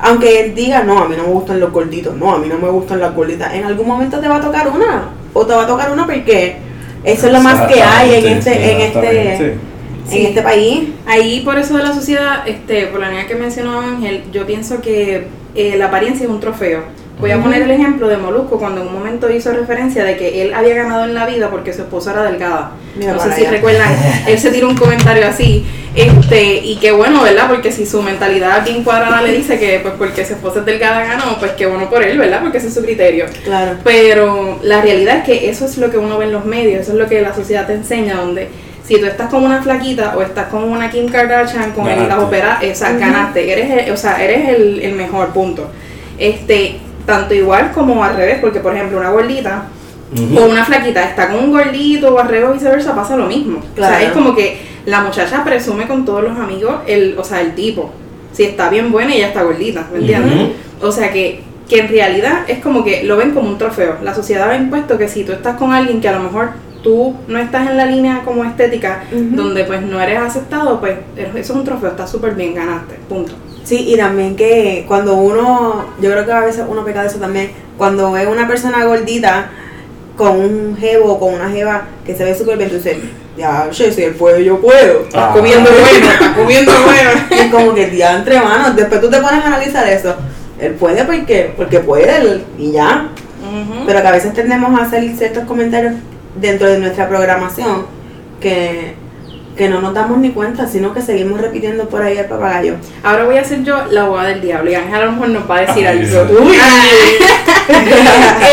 aunque 0.00 0.40
él 0.40 0.54
diga, 0.54 0.82
no, 0.82 0.98
a 0.98 1.08
mí 1.08 1.16
no 1.16 1.24
me 1.24 1.30
gustan 1.30 1.60
los 1.60 1.72
gorditos, 1.72 2.14
no, 2.14 2.32
a 2.32 2.38
mí 2.38 2.48
no 2.48 2.58
me 2.58 2.68
gustan 2.68 3.00
las 3.00 3.14
gorditas, 3.14 3.52
en 3.54 3.64
algún 3.64 3.86
momento 3.86 4.20
te 4.20 4.28
va 4.28 4.36
a 4.36 4.40
tocar 4.40 4.68
una, 4.68 5.10
o 5.32 5.46
te 5.46 5.54
va 5.54 5.64
a 5.64 5.66
tocar 5.66 5.90
una 5.90 6.06
porque 6.06 6.56
eso 7.04 7.26
es 7.26 7.32
lo 7.32 7.40
más 7.40 7.66
que 7.68 7.82
hay 7.82 8.14
en 8.14 8.26
este, 8.26 8.72
en 8.72 8.80
este, 8.80 9.52
en 10.10 10.26
este 10.26 10.42
país. 10.42 10.88
Ahí 11.06 11.40
por 11.40 11.58
eso 11.58 11.76
de 11.76 11.82
la 11.82 11.92
sociedad, 11.92 12.46
este, 12.46 12.86
por 12.86 13.00
la 13.00 13.08
línea 13.08 13.26
que 13.26 13.34
mencionó 13.34 13.80
Ángel, 13.80 14.24
yo 14.32 14.46
pienso 14.46 14.80
que 14.80 15.26
eh, 15.54 15.76
la 15.76 15.86
apariencia 15.86 16.24
es 16.24 16.30
un 16.30 16.40
trofeo. 16.40 16.82
Voy 17.20 17.32
a 17.32 17.42
poner 17.42 17.62
el 17.62 17.70
ejemplo 17.72 18.06
de 18.06 18.16
Molusco 18.16 18.58
cuando 18.58 18.80
en 18.80 18.86
un 18.86 18.94
momento 18.94 19.28
hizo 19.28 19.52
referencia 19.52 20.04
de 20.04 20.16
que 20.16 20.42
él 20.42 20.54
había 20.54 20.74
ganado 20.76 21.04
en 21.04 21.14
la 21.14 21.26
vida 21.26 21.50
porque 21.50 21.72
su 21.72 21.82
esposa 21.82 22.12
era 22.12 22.22
delgada. 22.22 22.72
Mira 22.96 23.14
no 23.14 23.20
sé 23.20 23.32
si 23.32 23.40
allá. 23.40 23.50
recuerdan, 23.50 23.92
él 24.28 24.38
se 24.38 24.50
tiró 24.50 24.68
un 24.68 24.76
comentario 24.76 25.26
así, 25.26 25.66
este, 25.96 26.60
y 26.64 26.76
qué 26.76 26.92
bueno, 26.92 27.22
¿verdad? 27.22 27.48
Porque 27.48 27.72
si 27.72 27.86
su 27.86 28.02
mentalidad 28.02 28.64
bien 28.64 28.84
cuadrada 28.84 29.20
le 29.22 29.32
dice 29.32 29.58
que 29.58 29.80
pues 29.80 29.94
porque 29.98 30.24
su 30.24 30.34
esposa 30.34 30.60
es 30.60 30.66
delgada 30.66 31.04
ganó, 31.04 31.38
pues 31.40 31.52
qué 31.52 31.66
bueno 31.66 31.90
por 31.90 32.04
él, 32.04 32.18
¿verdad? 32.18 32.40
Porque 32.40 32.58
ese 32.58 32.68
es 32.68 32.74
su 32.74 32.84
criterio. 32.84 33.26
Claro. 33.42 33.78
Pero 33.82 34.60
la 34.62 34.80
realidad 34.80 35.18
es 35.18 35.24
que 35.24 35.50
eso 35.50 35.64
es 35.64 35.76
lo 35.76 35.90
que 35.90 35.98
uno 35.98 36.18
ve 36.18 36.26
en 36.26 36.32
los 36.32 36.44
medios, 36.44 36.82
eso 36.82 36.92
es 36.92 36.98
lo 36.98 37.08
que 37.08 37.20
la 37.20 37.34
sociedad 37.34 37.66
te 37.66 37.74
enseña, 37.74 38.14
donde 38.14 38.48
si 38.84 38.98
tú 39.00 39.06
estás 39.06 39.28
con 39.28 39.44
una 39.44 39.60
flaquita 39.60 40.16
o 40.16 40.22
estás 40.22 40.46
con 40.48 40.62
una 40.62 40.88
Kim 40.88 41.08
Kardashian, 41.08 41.72
con 41.72 41.88
el, 41.88 42.06
las 42.06 42.18
óperas, 42.18 42.62
o 42.62 42.74
sea, 42.76 42.92
ganaste, 42.92 43.52
eres 43.52 43.86
el, 43.86 43.92
o 43.92 43.96
sea, 43.96 44.22
eres 44.22 44.50
el, 44.50 44.80
el 44.80 44.92
mejor 44.92 45.30
punto. 45.30 45.68
Este, 46.16 46.78
tanto 47.08 47.32
igual 47.32 47.72
como 47.72 48.04
al 48.04 48.14
revés, 48.14 48.36
porque 48.38 48.60
por 48.60 48.74
ejemplo 48.74 48.98
una 48.98 49.08
gordita 49.08 49.62
o 50.36 50.44
una 50.44 50.62
flaquita 50.62 51.02
está 51.04 51.30
con 51.30 51.42
un 51.42 51.50
gordito 51.52 52.14
o 52.14 52.18
al 52.18 52.28
revés 52.28 52.50
o 52.50 52.52
viceversa, 52.52 52.94
pasa 52.94 53.16
lo 53.16 53.24
mismo. 53.24 53.60
O 53.60 53.80
sea, 53.80 54.02
es 54.02 54.12
como 54.12 54.34
que 54.34 54.58
la 54.84 55.00
muchacha 55.00 55.42
presume 55.42 55.88
con 55.88 56.04
todos 56.04 56.22
los 56.22 56.38
amigos 56.38 56.74
el, 56.86 57.16
o 57.16 57.24
sea, 57.24 57.40
el 57.40 57.54
tipo. 57.54 57.90
Si 58.32 58.44
está 58.44 58.68
bien 58.68 58.92
buena, 58.92 59.14
ella 59.14 59.28
está 59.28 59.42
gordita, 59.42 59.86
¿me 59.90 60.00
entiendes? 60.00 60.50
O 60.82 60.92
sea 60.92 61.10
que, 61.10 61.40
que 61.66 61.78
en 61.78 61.88
realidad 61.88 62.42
es 62.46 62.58
como 62.58 62.84
que 62.84 63.02
lo 63.04 63.16
ven 63.16 63.30
como 63.30 63.48
un 63.48 63.56
trofeo. 63.56 63.96
La 64.02 64.14
sociedad 64.14 64.50
ha 64.50 64.56
impuesto 64.56 64.98
que 64.98 65.08
si 65.08 65.24
tú 65.24 65.32
estás 65.32 65.56
con 65.56 65.72
alguien 65.72 66.02
que 66.02 66.10
a 66.10 66.12
lo 66.12 66.20
mejor 66.20 66.50
tú 66.82 67.16
no 67.26 67.38
estás 67.38 67.70
en 67.70 67.78
la 67.78 67.86
línea 67.86 68.20
como 68.22 68.44
estética, 68.44 69.04
donde 69.10 69.64
pues 69.64 69.80
no 69.80 69.98
eres 69.98 70.18
aceptado, 70.18 70.78
pues 70.78 70.98
eso 71.16 71.38
es 71.38 71.50
un 71.50 71.64
trofeo, 71.64 71.88
está 71.88 72.06
súper 72.06 72.34
bien, 72.34 72.54
ganaste, 72.54 72.96
punto. 73.08 73.32
Sí, 73.68 73.84
y 73.92 73.96
también 73.98 74.34
que 74.34 74.84
cuando 74.88 75.14
uno, 75.16 75.84
yo 76.00 76.10
creo 76.10 76.24
que 76.24 76.32
a 76.32 76.40
veces 76.40 76.64
uno 76.66 76.84
peca 76.86 77.02
de 77.02 77.08
eso 77.08 77.18
también, 77.18 77.50
cuando 77.76 78.12
ve 78.12 78.26
una 78.26 78.48
persona 78.48 78.82
gordita 78.84 79.50
con 80.16 80.40
un 80.40 80.76
jevo 80.80 81.12
o 81.12 81.20
con 81.20 81.34
una 81.34 81.50
jeva 81.50 81.82
que 82.06 82.16
se 82.16 82.24
ve 82.24 82.34
súper 82.34 82.56
bien, 82.56 82.70
tú 82.70 82.76
dices, 82.76 82.96
ya, 83.36 83.68
che, 83.70 83.92
si 83.92 84.02
él 84.04 84.14
puede, 84.14 84.42
yo 84.42 84.58
puedo. 84.58 85.02
Estás 85.02 85.22
Ah. 85.22 85.32
comiendo 85.34 85.68
bueno, 85.70 86.08
estás 86.10 86.28
comiendo 86.36 86.72
bueno. 86.72 87.44
Y 87.46 87.50
como 87.50 87.74
que 87.74 87.86
día 87.88 88.16
entre 88.16 88.40
manos, 88.40 88.74
después 88.74 89.00
tú 89.02 89.10
te 89.10 89.18
pones 89.18 89.44
a 89.44 89.46
analizar 89.48 89.86
eso. 89.86 90.14
Él 90.58 90.72
puede 90.72 91.04
porque, 91.04 91.52
porque 91.56 91.80
puede 91.80 92.16
él, 92.16 92.44
y 92.58 92.72
ya. 92.72 93.08
Pero 93.86 94.00
que 94.02 94.08
a 94.08 94.12
veces 94.12 94.32
tendemos 94.32 94.78
a 94.78 94.84
hacer 94.84 95.04
ciertos 95.16 95.44
comentarios 95.44 95.92
dentro 96.40 96.68
de 96.68 96.78
nuestra 96.78 97.06
programación 97.08 97.86
que, 98.40 98.94
que 99.58 99.68
no 99.68 99.80
nos 99.82 99.92
damos 99.92 100.18
ni 100.18 100.30
cuenta, 100.30 100.66
sino 100.68 100.94
que 100.94 101.02
seguimos 101.02 101.40
repitiendo 101.40 101.88
por 101.88 102.00
ahí 102.00 102.16
el 102.16 102.26
papagayo. 102.26 102.76
Ahora 103.02 103.24
voy 103.24 103.36
a 103.36 103.44
ser 103.44 103.64
yo 103.64 103.76
la 103.90 104.02
abogada 104.02 104.28
del 104.30 104.40
diablo 104.40 104.70
y 104.70 104.74
Ángel 104.76 104.94
a 104.94 105.04
lo 105.06 105.12
mejor 105.12 105.28
nos 105.30 105.50
va 105.50 105.56
a 105.56 105.60
decir 105.62 105.86
Ay, 105.86 105.98
algo. 105.98 106.42
Uy. 106.44 106.56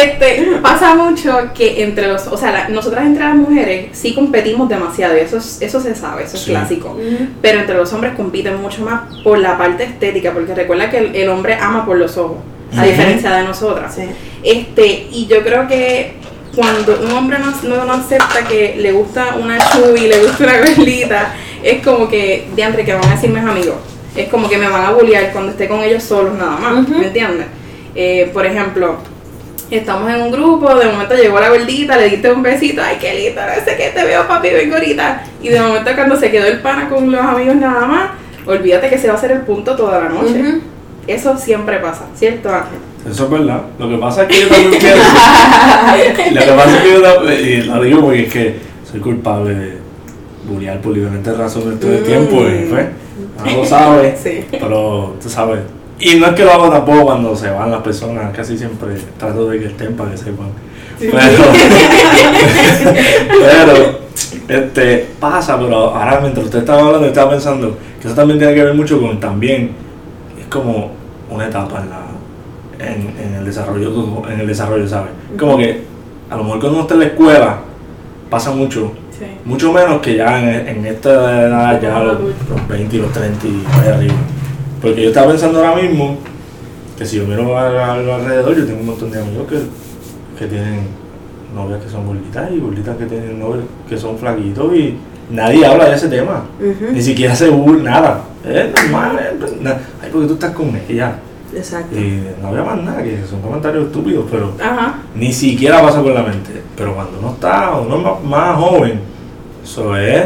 este, 0.04 0.46
pasa 0.62 0.96
mucho 0.96 1.38
que 1.54 1.84
entre 1.84 2.08
los, 2.08 2.28
o 2.28 2.38
sea, 2.38 2.52
la- 2.52 2.68
nosotras 2.70 3.06
entre 3.06 3.24
las 3.24 3.36
mujeres 3.36 3.88
sí 3.94 4.14
competimos 4.14 4.68
demasiado 4.68 5.16
y 5.16 5.20
eso, 5.22 5.38
es- 5.38 5.62
eso 5.62 5.80
se 5.80 5.96
sabe, 5.96 6.24
eso 6.24 6.36
es 6.38 6.44
Sí. 6.44 6.52
clásico. 6.52 6.98
Pero 7.42 7.60
entre 7.60 7.76
los 7.76 7.92
hombres 7.94 8.14
compiten 8.16 8.60
mucho 8.62 8.82
más 8.84 9.02
por 9.24 9.38
la 9.38 9.58
parte 9.58 9.84
estética, 9.84 10.32
porque 10.34 10.56
recuerda 10.56 10.90
que 10.90 10.98
el, 10.98 11.16
el 11.16 11.30
hombre 11.30 11.56
ama 11.62 11.86
por 11.86 11.98
los 11.98 12.18
ojos, 12.18 12.38
a 12.78 12.84
diferencia 12.84 13.32
de 13.36 13.44
nosotras. 13.44 13.94
Sí. 13.96 14.04
Este, 14.44 15.08
y 15.12 15.28
yo 15.28 15.44
creo 15.44 15.68
que 15.68 16.16
cuando 16.56 17.00
un 17.02 17.12
hombre 17.12 17.38
no, 17.40 17.52
no, 17.64 17.86
no 17.86 17.94
acepta 17.94 18.48
que 18.48 18.76
le 18.78 18.92
gusta 18.94 19.36
una 19.36 19.58
chubi, 19.58 20.08
le 20.08 20.20
gusta 20.20 20.44
una 20.46 20.58
gordita, 20.60 21.36
es 21.62 21.84
como 21.84 22.08
que, 22.08 22.48
diantre, 22.56 22.86
que 22.86 22.94
van 22.94 23.06
a 23.06 23.16
decir 23.16 23.30
mis 23.30 23.44
amigos. 23.44 23.76
Es 24.16 24.30
como 24.30 24.48
que 24.48 24.58
me 24.58 24.70
van 24.70 24.86
a 24.86 24.92
bullear 24.92 25.32
cuando 25.34 25.52
esté 25.52 25.68
con 25.68 25.84
ellos 25.84 26.04
solos 26.04 26.34
nada 26.36 26.56
más. 26.58 26.88
¿me 26.88 27.08
entiendes? 27.08 27.48
Eh, 27.94 28.30
por 28.34 28.46
ejemplo, 28.46 28.98
estamos 29.70 30.10
en 30.10 30.22
un 30.22 30.32
grupo, 30.32 30.74
de 30.76 30.86
momento 30.86 31.16
llegó 31.16 31.40
la 31.40 31.50
gordita, 31.50 31.98
le 31.98 32.10
diste 32.10 32.32
un 32.32 32.42
besito, 32.42 32.82
ay, 32.84 32.98
qué 33.00 33.14
lindo, 33.14 33.42
no 33.42 33.66
sé 33.66 33.76
qué, 33.76 33.92
te 33.94 34.06
veo 34.06 34.28
papi, 34.28 34.50
vengo 34.50 34.76
ahorita. 34.76 35.24
Y 35.42 35.50
de 35.50 35.60
momento 35.60 35.92
cuando 35.96 36.16
se 36.16 36.32
quedó 36.32 36.46
el 36.46 36.62
pana 36.62 36.88
con 36.88 37.12
los 37.12 37.22
amigos 37.22 37.56
nada 37.56 37.86
más, 37.86 38.12
olvídate 38.46 38.90
que 38.90 38.98
se 38.98 39.08
va 39.08 39.14
a 39.14 39.18
hacer 39.18 39.32
el 39.32 39.42
punto 39.42 39.76
toda 39.76 40.00
la 40.00 40.10
noche. 40.10 40.62
Eso 41.08 41.38
siempre 41.38 41.78
pasa, 41.80 42.06
¿cierto 42.16 42.50
Ángel? 42.50 42.80
Eso 43.10 43.26
es 43.26 43.30
verdad. 43.30 43.62
Lo 43.78 43.90
que 43.90 43.98
pasa 43.98 44.24
es 44.24 44.28
que 44.30 44.42
yo 44.42 44.48
también 44.48 44.80
quiero. 44.80 44.98
lo 46.34 46.42
que 46.42 46.52
pasa 46.52 46.78
es 46.78 46.84
que 46.84 46.92
yo 46.92 47.02
también. 47.02 47.40
Y 47.46 47.62
lo 47.64 47.82
digo 47.84 48.02
porque 48.02 48.24
es 48.24 48.34
que 48.34 48.56
soy 48.90 49.00
culpable 49.00 49.54
de 49.56 49.78
bullear 50.48 50.80
por 50.82 50.94
diferentes 50.94 51.38
razones 51.38 51.80
todo 51.80 51.92
el 51.94 52.02
Mm. 52.02 52.06
tiempo. 52.06 52.36
Y 52.48 52.68
pues, 52.70 52.86
no 53.46 53.58
lo 53.58 53.66
sabe. 53.66 54.16
Sí. 54.22 54.46
Pero 54.52 55.16
tú 55.22 55.30
sabes. 55.30 55.60
Y 56.00 56.16
no 56.16 56.28
es 56.28 56.34
que 56.34 56.44
lo 56.44 56.52
hago 56.52 56.70
tampoco 56.70 57.04
cuando 57.06 57.36
se 57.36 57.50
van 57.50 57.72
las 57.72 57.82
personas. 57.82 58.36
Casi 58.36 58.58
siempre 58.58 58.96
trato 59.18 59.50
de 59.50 59.60
que 59.60 59.66
estén 59.68 59.96
para 59.96 60.12
que 60.12 60.18
sepan. 60.18 60.48
Pero. 61.00 61.18
pero. 63.30 64.06
Este, 64.48 65.08
pasa, 65.20 65.58
pero 65.58 65.96
ahora 65.96 66.20
mientras 66.22 66.46
usted 66.46 66.60
estaba 66.60 66.86
hablando, 66.86 67.08
estaba 67.08 67.32
pensando 67.32 67.76
que 68.00 68.08
eso 68.08 68.16
también 68.16 68.38
tiene 68.38 68.54
que 68.54 68.64
ver 68.64 68.76
mucho 68.76 69.02
con 69.02 69.20
también, 69.20 69.72
es 70.40 70.46
como 70.48 70.92
una 71.32 71.48
etapa 71.48 71.82
en 71.82 71.90
la, 71.90 72.02
en, 72.80 73.14
en 73.28 73.36
el 73.40 73.46
desarrollo, 73.46 74.24
en 74.32 74.40
el 74.40 74.48
desarrollo, 74.48 74.88
¿sabes? 74.88 75.12
Como 75.40 75.58
que 75.58 75.82
a 76.30 76.36
lo 76.38 76.44
mejor 76.44 76.60
cuando 76.60 76.78
uno 76.78 76.82
está 76.84 76.94
en 76.96 77.00
la 77.02 77.06
escuela 77.08 77.60
pasa 78.30 78.52
mucho, 78.52 78.92
Sí. 79.18 79.26
mucho 79.46 79.72
menos 79.72 80.02
que 80.02 80.18
ya 80.18 80.42
en, 80.42 80.68
en 80.80 80.86
esta 80.86 81.10
edad, 81.48 81.82
ya 81.82 82.00
los, 82.04 82.20
los 82.20 82.68
20 82.68 82.96
y 82.98 83.00
los 83.00 83.14
30 83.14 83.48
y 83.48 83.64
arriba. 83.88 84.14
Porque 84.82 85.04
yo 85.04 85.08
estaba 85.08 85.28
pensando 85.32 85.64
ahora 85.66 85.82
mismo 85.82 86.18
que 86.98 87.06
si 87.06 87.18
yo 87.18 87.26
miro 87.26 87.58
a- 87.58 87.70
a- 87.70 87.94
alrededor, 87.94 88.56
yo 88.58 88.66
tengo 88.66 88.82
un 88.82 88.88
montón 88.88 89.12
de 89.12 89.22
amigos 89.22 89.48
que, 89.48 89.58
que 90.38 90.48
tienen 90.48 90.82
novias 91.56 91.82
que 91.82 91.90
son 91.90 92.06
gorditas 92.06 92.52
y 92.52 92.60
gorditas 92.60 92.98
que 92.98 93.06
tienen 93.06 93.40
novios 93.40 93.64
que 93.88 93.98
son 93.98 94.18
flaquitos 94.18 94.76
y 94.76 94.98
nadie 95.32 95.66
habla 95.66 95.86
de 95.90 95.96
ese 95.96 96.10
tema. 96.10 96.44
Ujú. 96.60 96.92
Ni 96.92 97.02
siquiera 97.02 97.34
se 97.34 97.48
burla, 97.50 97.92
nada. 97.92 98.22
Es 98.44 98.74
normal, 98.84 99.18
es- 99.46 99.62
na- 99.62 99.78
ay, 100.04 100.10
porque 100.12 100.28
tú 100.28 100.34
estás 100.34 100.52
con 100.52 100.74
ella. 100.90 101.16
Exacto. 101.56 101.96
Y 101.98 102.22
no 102.42 102.50
había 102.50 102.64
más 102.64 102.78
nada, 102.84 103.02
que 103.04 103.20
son 103.30 103.42
comentarios 103.42 103.86
estúpidos, 103.86 104.26
pero 104.30 104.54
Ajá. 104.62 104.96
ni 105.16 105.32
siquiera 105.32 105.82
pasa 105.82 106.02
por 106.04 106.12
la 106.14 106.24
mente. 106.24 106.62
Pero 106.76 106.94
cuando 106.96 107.18
uno 107.20 107.32
está, 107.32 107.72
uno 107.78 107.98
es 107.98 108.04
más, 108.04 108.24
más 108.24 108.58
joven, 108.58 109.00
eso 109.64 109.96
es 109.96 110.26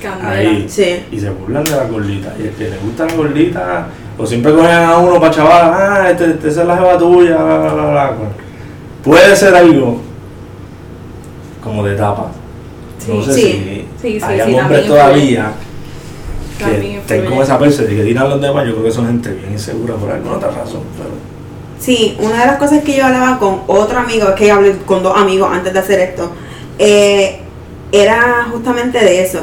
Candela. 0.00 0.30
ahí. 0.30 0.66
Sí. 0.68 1.04
Y 1.10 1.18
se 1.18 1.30
burlan 1.30 1.64
de 1.64 1.70
la 1.72 1.84
gordita. 1.84 2.32
Y 2.38 2.42
el 2.42 2.50
que 2.50 2.70
le 2.70 2.78
gusta 2.78 3.06
la 3.06 3.14
gordita, 3.14 3.86
o 4.18 4.24
siempre 4.26 4.52
cogen 4.54 4.70
a 4.70 4.96
uno 4.98 5.18
para 5.20 5.32
chaval, 5.34 5.72
ah, 5.74 6.10
este, 6.10 6.30
este 6.30 6.48
esa 6.48 6.62
es 6.62 6.68
la 6.68 6.76
jeva 6.76 6.96
tuya, 6.98 7.36
bla, 7.36 7.58
bla, 7.58 7.72
bla, 7.72 7.90
bla. 7.90 8.12
Puede 9.02 9.34
ser 9.36 9.54
algo 9.54 10.00
como 11.62 11.84
de 11.84 11.94
etapa. 11.94 12.30
no 13.08 13.22
Sí, 13.22 13.32
sé 13.32 13.34
sí. 13.34 13.86
si 14.00 14.18
Sí, 14.20 14.24
hay 14.24 14.54
hombres 14.54 14.86
todavía 14.86 15.50
que 16.58 16.95
estén 17.06 17.24
con 17.24 17.42
esa 17.42 17.58
perse 17.58 17.86
de 17.86 17.96
que 17.96 18.02
tiran 18.02 18.28
los 18.28 18.40
demás, 18.40 18.66
yo 18.66 18.72
creo 18.72 18.84
que 18.84 18.90
son 18.90 19.06
gente 19.06 19.30
bien 19.30 19.52
insegura 19.52 19.94
por 19.94 20.10
alguna 20.10 20.36
otra 20.36 20.50
razón. 20.50 20.80
Pero 20.96 21.10
Sí, 21.78 22.16
una 22.18 22.40
de 22.40 22.46
las 22.46 22.56
cosas 22.56 22.82
que 22.82 22.96
yo 22.96 23.04
hablaba 23.04 23.38
con 23.38 23.60
otro 23.66 23.98
amigo, 23.98 24.28
es 24.28 24.34
que 24.34 24.50
hablé 24.50 24.76
con 24.86 25.02
dos 25.02 25.16
amigos 25.16 25.50
antes 25.52 25.72
de 25.72 25.78
hacer 25.78 26.00
esto, 26.00 26.30
eh, 26.78 27.40
era 27.92 28.48
justamente 28.50 28.98
de 28.98 29.22
eso. 29.22 29.40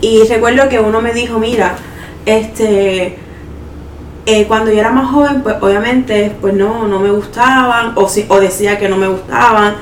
Y 0.00 0.22
recuerdo 0.28 0.68
que 0.68 0.78
uno 0.78 1.00
me 1.00 1.12
dijo, 1.12 1.38
mira, 1.38 1.76
este, 2.26 3.18
eh, 4.26 4.44
cuando 4.46 4.70
yo 4.70 4.80
era 4.80 4.90
más 4.90 5.10
joven, 5.10 5.42
pues 5.42 5.56
obviamente, 5.60 6.32
pues 6.40 6.54
no, 6.54 6.86
no 6.86 6.98
me 7.00 7.10
gustaban, 7.10 7.92
o, 7.96 8.08
si, 8.08 8.26
o 8.28 8.38
decía 8.38 8.78
que 8.78 8.88
no 8.88 8.96
me 8.96 9.08
gustaban, 9.08 9.74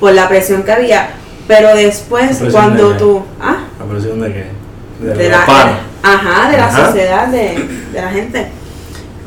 por 0.00 0.12
la 0.12 0.28
presión 0.28 0.64
que 0.64 0.72
había. 0.72 1.10
Pero 1.46 1.74
después, 1.74 2.24
¿La 2.24 2.38
presión 2.38 2.52
cuando 2.52 2.88
de 2.88 2.94
qué? 2.94 2.98
tú, 2.98 3.22
ah, 3.40 3.58
la 3.78 3.84
presión 3.86 4.20
de 4.20 4.32
que 4.32 4.46
de, 5.00 5.14
de 5.14 5.28
la. 5.30 5.78
Ajá, 6.02 6.50
de 6.50 6.56
la 6.56 6.66
Ajá. 6.66 6.86
sociedad, 6.86 7.26
de, 7.28 7.68
de 7.92 8.00
la 8.00 8.10
gente. 8.10 8.46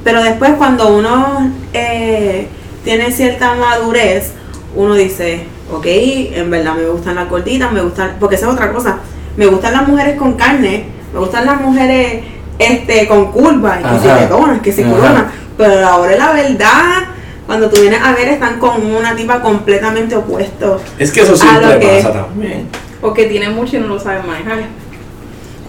Pero 0.03 0.23
después 0.23 0.53
cuando 0.57 0.89
uno 0.89 1.51
eh, 1.73 2.47
tiene 2.83 3.11
cierta 3.11 3.53
madurez, 3.55 4.31
uno 4.75 4.95
dice, 4.95 5.43
ok, 5.71 5.85
en 5.85 6.49
verdad 6.49 6.73
me 6.75 6.85
gustan 6.85 7.15
las 7.15 7.29
gorditas, 7.29 7.71
me 7.71 7.81
gustan, 7.81 8.15
porque 8.19 8.35
esa 8.35 8.47
es 8.47 8.53
otra 8.53 8.71
cosa, 8.71 8.97
me 9.37 9.45
gustan 9.45 9.73
las 9.73 9.87
mujeres 9.87 10.17
con 10.17 10.33
carne, 10.33 10.85
me 11.13 11.19
gustan 11.19 11.45
las 11.45 11.61
mujeres 11.61 12.23
este 12.57 13.07
con 13.07 13.31
curvas, 13.31 13.77
que 13.79 13.99
si 13.99 14.07
Ajá. 14.07 14.19
tetonas, 14.19 14.61
que 14.61 14.71
si 14.71 14.81
Ajá. 14.83 14.91
coronas, 14.91 15.23
pero 15.57 15.87
a 15.87 16.07
la 16.07 16.31
verdad, 16.33 17.03
cuando 17.45 17.69
tú 17.69 17.81
vienes 17.81 18.01
a 18.01 18.13
ver, 18.13 18.29
están 18.29 18.59
con 18.59 18.83
una 18.85 19.15
tipa 19.15 19.41
completamente 19.41 20.15
opuesto. 20.15 20.81
Es 20.97 21.11
que 21.11 21.21
eso 21.21 21.33
a 21.33 21.37
siempre 21.37 21.73
lo 21.73 21.79
que- 21.79 21.87
pasa 22.03 22.13
también. 22.13 22.67
O 23.03 23.13
que 23.13 23.25
tienen 23.25 23.55
mucho 23.55 23.77
y 23.77 23.79
no 23.79 23.87
lo 23.87 23.99
saben 23.99 24.25
manejar. 24.25 24.59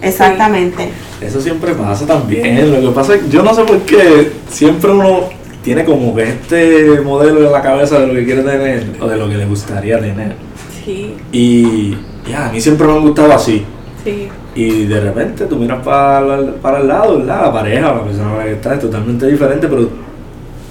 Exactamente. 0.03 0.89
Eso 1.21 1.41
siempre 1.41 1.73
pasa 1.73 2.05
también. 2.05 2.71
Lo 2.83 2.89
que 2.89 2.95
pasa 2.95 3.15
es 3.15 3.23
que 3.23 3.29
yo 3.29 3.41
no 3.43 3.53
sé 3.53 3.63
por 3.63 3.79
qué 3.81 4.31
siempre 4.49 4.91
uno 4.91 5.29
tiene 5.63 5.85
como 5.85 6.13
que 6.13 6.23
este 6.23 6.99
modelo 7.01 7.45
en 7.45 7.51
la 7.51 7.61
cabeza 7.61 7.99
de 7.99 8.07
lo 8.07 8.13
que 8.13 8.25
quiere 8.25 8.41
tener 8.43 8.85
o 8.99 9.07
de 9.07 9.17
lo 9.17 9.29
que 9.29 9.35
le 9.37 9.45
gustaría 9.45 9.99
tener. 9.99 10.35
Sí, 10.83 11.15
Y 11.31 11.95
ya, 12.29 12.47
a 12.47 12.51
mí 12.51 12.59
siempre 12.59 12.85
me 12.85 12.93
han 12.93 13.01
gustado 13.01 13.31
así. 13.33 13.63
sí. 14.03 14.27
Y 14.55 14.85
de 14.85 14.99
repente 14.99 15.45
tú 15.45 15.55
miras 15.55 15.83
para, 15.83 16.35
el- 16.35 16.53
para 16.61 16.77
el 16.79 16.87
lado, 16.87 17.17
¿verdad? 17.17 17.45
La 17.45 17.51
pareja, 17.53 17.91
la 17.93 18.03
persona 18.03 18.29
con 18.29 18.37
la 18.37 18.43
que 18.45 18.51
estás 18.51 18.73
es 18.73 18.79
totalmente 18.81 19.25
diferente, 19.25 19.67
pero 19.67 19.89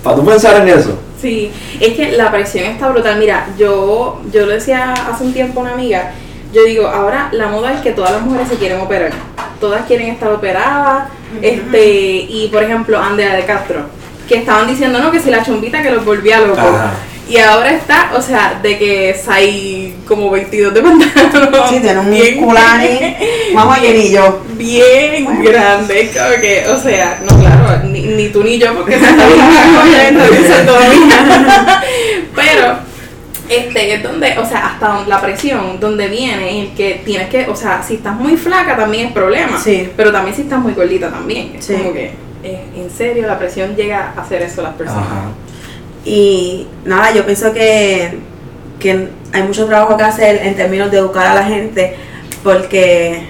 para 0.04 0.14
tú 0.16 0.24
pensar 0.24 0.60
en 0.62 0.78
eso, 0.78 0.98
Sí, 1.20 1.50
es 1.80 1.94
que 1.94 2.12
la 2.16 2.30
presión 2.32 2.64
está 2.64 2.88
brutal. 2.90 3.18
Mira, 3.18 3.48
yo, 3.56 4.20
yo 4.32 4.44
lo 4.46 4.52
decía 4.52 4.92
hace 4.92 5.22
un 5.24 5.32
tiempo 5.32 5.60
a 5.60 5.62
una 5.64 5.72
amiga, 5.74 6.12
yo 6.52 6.64
digo, 6.64 6.86
ahora 6.86 7.28
la 7.32 7.48
moda 7.48 7.72
es 7.72 7.80
que 7.80 7.92
todas 7.92 8.12
las 8.12 8.22
mujeres 8.22 8.48
se 8.48 8.56
quieren 8.56 8.80
operar. 8.80 9.10
Todas 9.60 9.86
quieren 9.86 10.08
estar 10.08 10.30
operadas. 10.32 11.08
este 11.40 12.26
Y 12.28 12.48
por 12.52 12.62
ejemplo, 12.62 12.98
Andrea 13.00 13.34
de 13.36 13.44
Castro, 13.44 13.80
que 14.28 14.36
estaban 14.36 14.66
diciendo, 14.66 14.98
no, 14.98 15.10
que 15.10 15.20
si 15.20 15.30
la 15.30 15.42
chumbita 15.44 15.82
que 15.82 15.90
los 15.90 16.04
volvía 16.04 16.40
locos. 16.40 16.58
Ajá. 16.58 16.92
Y 17.28 17.38
ahora 17.38 17.70
está, 17.72 18.10
o 18.14 18.20
sea, 18.20 18.58
de 18.62 18.76
que 18.78 19.16
hay 19.28 19.96
como 20.06 20.28
22 20.28 20.74
de 20.74 20.82
pantalón. 20.82 21.68
Sí, 21.70 21.78
tiene 21.80 22.00
un 22.00 22.10
bien- 22.10 22.34
musculani, 22.40 23.16
vamos 23.54 23.78
yo. 24.10 24.42
bien 24.54 25.24
Bueno. 25.24 25.42
grande, 25.50 26.10
como 26.12 26.40
que, 26.40 26.64
o 26.68 26.78
sea, 26.78 27.20
no, 27.22 27.38
claro, 27.38 27.84
ni, 27.84 28.00
ni 28.02 28.28
tú 28.28 28.42
ni 28.42 28.58
yo, 28.58 28.74
porque 28.74 28.98
se 28.98 29.04
está 29.08 29.24
bien 29.84 30.18
Domingo. 30.66 31.14
Pero, 32.34 32.76
este, 33.48 33.94
es 33.94 34.02
donde, 34.02 34.38
o 34.38 34.44
sea, 34.46 34.66
hasta 34.66 34.88
donde- 34.88 35.10
la 35.10 35.20
presión, 35.20 35.78
donde 35.80 36.08
viene, 36.08 36.62
el 36.62 36.72
que 36.74 37.02
tienes 37.04 37.28
que, 37.28 37.46
o 37.48 37.56
sea, 37.56 37.82
si 37.82 37.94
estás 37.94 38.14
muy 38.16 38.36
flaca 38.36 38.76
también 38.76 39.08
es 39.08 39.12
problema, 39.12 39.58
Sí. 39.58 39.90
pero 39.96 40.12
también 40.12 40.34
si 40.34 40.42
estás 40.42 40.60
muy 40.60 40.72
gordita 40.74 41.10
también, 41.10 41.52
es 41.56 41.64
Sí. 41.66 41.74
como 41.74 41.92
que, 41.92 42.12
eh, 42.44 42.64
en 42.76 42.90
serio, 42.90 43.26
la 43.26 43.38
presión 43.38 43.74
llega 43.76 44.12
a 44.16 44.20
hacer 44.22 44.42
eso 44.42 44.60
a 44.60 44.64
las 44.64 44.74
personas. 44.74 45.06
Ajá. 45.06 45.30
Y 46.04 46.66
nada, 46.84 47.12
yo 47.14 47.24
pienso 47.24 47.52
que, 47.52 48.18
que 48.80 49.08
hay 49.32 49.42
mucho 49.44 49.66
trabajo 49.66 49.96
que 49.96 50.02
hacer 50.02 50.44
en 50.46 50.56
términos 50.56 50.90
de 50.90 50.98
educar 50.98 51.26
a 51.26 51.34
la 51.34 51.44
gente, 51.44 51.94
porque, 52.42 53.22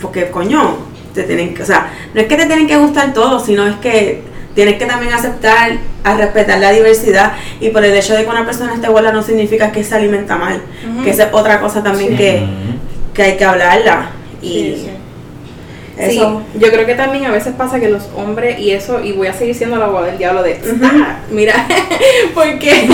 porque 0.00 0.30
coño, 0.30 0.76
te 1.14 1.22
tienen 1.24 1.54
que, 1.54 1.62
o 1.62 1.66
sea, 1.66 1.90
no 2.14 2.20
es 2.20 2.26
que 2.26 2.36
te 2.36 2.46
tienen 2.46 2.66
que 2.66 2.76
gustar 2.76 3.12
todo, 3.12 3.40
sino 3.40 3.66
es 3.66 3.76
que 3.76 4.22
tienes 4.56 4.76
que 4.78 4.86
también 4.86 5.12
aceptar, 5.12 5.76
a 6.02 6.14
respetar 6.16 6.58
la 6.58 6.72
diversidad, 6.72 7.34
y 7.60 7.68
por 7.68 7.84
el 7.84 7.94
hecho 7.94 8.14
de 8.14 8.24
que 8.24 8.30
una 8.30 8.44
persona 8.44 8.74
esté 8.74 8.88
gorda 8.88 9.12
no 9.12 9.22
significa 9.22 9.70
que 9.70 9.84
se 9.84 9.94
alimenta 9.94 10.36
mal, 10.36 10.60
que 11.04 11.10
esa 11.10 11.24
es 11.24 11.28
otra 11.32 11.60
cosa 11.60 11.82
también 11.84 12.10
Sí. 12.12 12.16
que, 12.16 12.42
que 13.14 13.22
hay 13.22 13.36
que 13.36 13.44
hablarla. 13.44 14.10
Y 14.42 14.48
Sí, 14.48 14.76
sí. 14.84 14.90
eso, 15.98 16.42
Sí, 16.52 16.58
yo 16.58 16.70
creo 16.70 16.84
que 16.86 16.94
también 16.94 17.24
a 17.26 17.30
veces 17.30 17.54
pasa 17.56 17.78
que 17.80 17.88
los 17.88 18.04
hombres, 18.16 18.58
y 18.58 18.70
eso, 18.72 19.02
y 19.02 19.12
voy 19.12 19.28
a 19.28 19.32
seguir 19.32 19.54
siendo 19.54 19.76
la 19.76 19.84
abogada 19.86 20.08
del 20.08 20.18
diablo 20.18 20.42
de, 20.42 20.52
Ujú. 20.54 20.84
"Ah, 20.84 21.16
mira, 21.30 21.66
porque... 22.34 22.86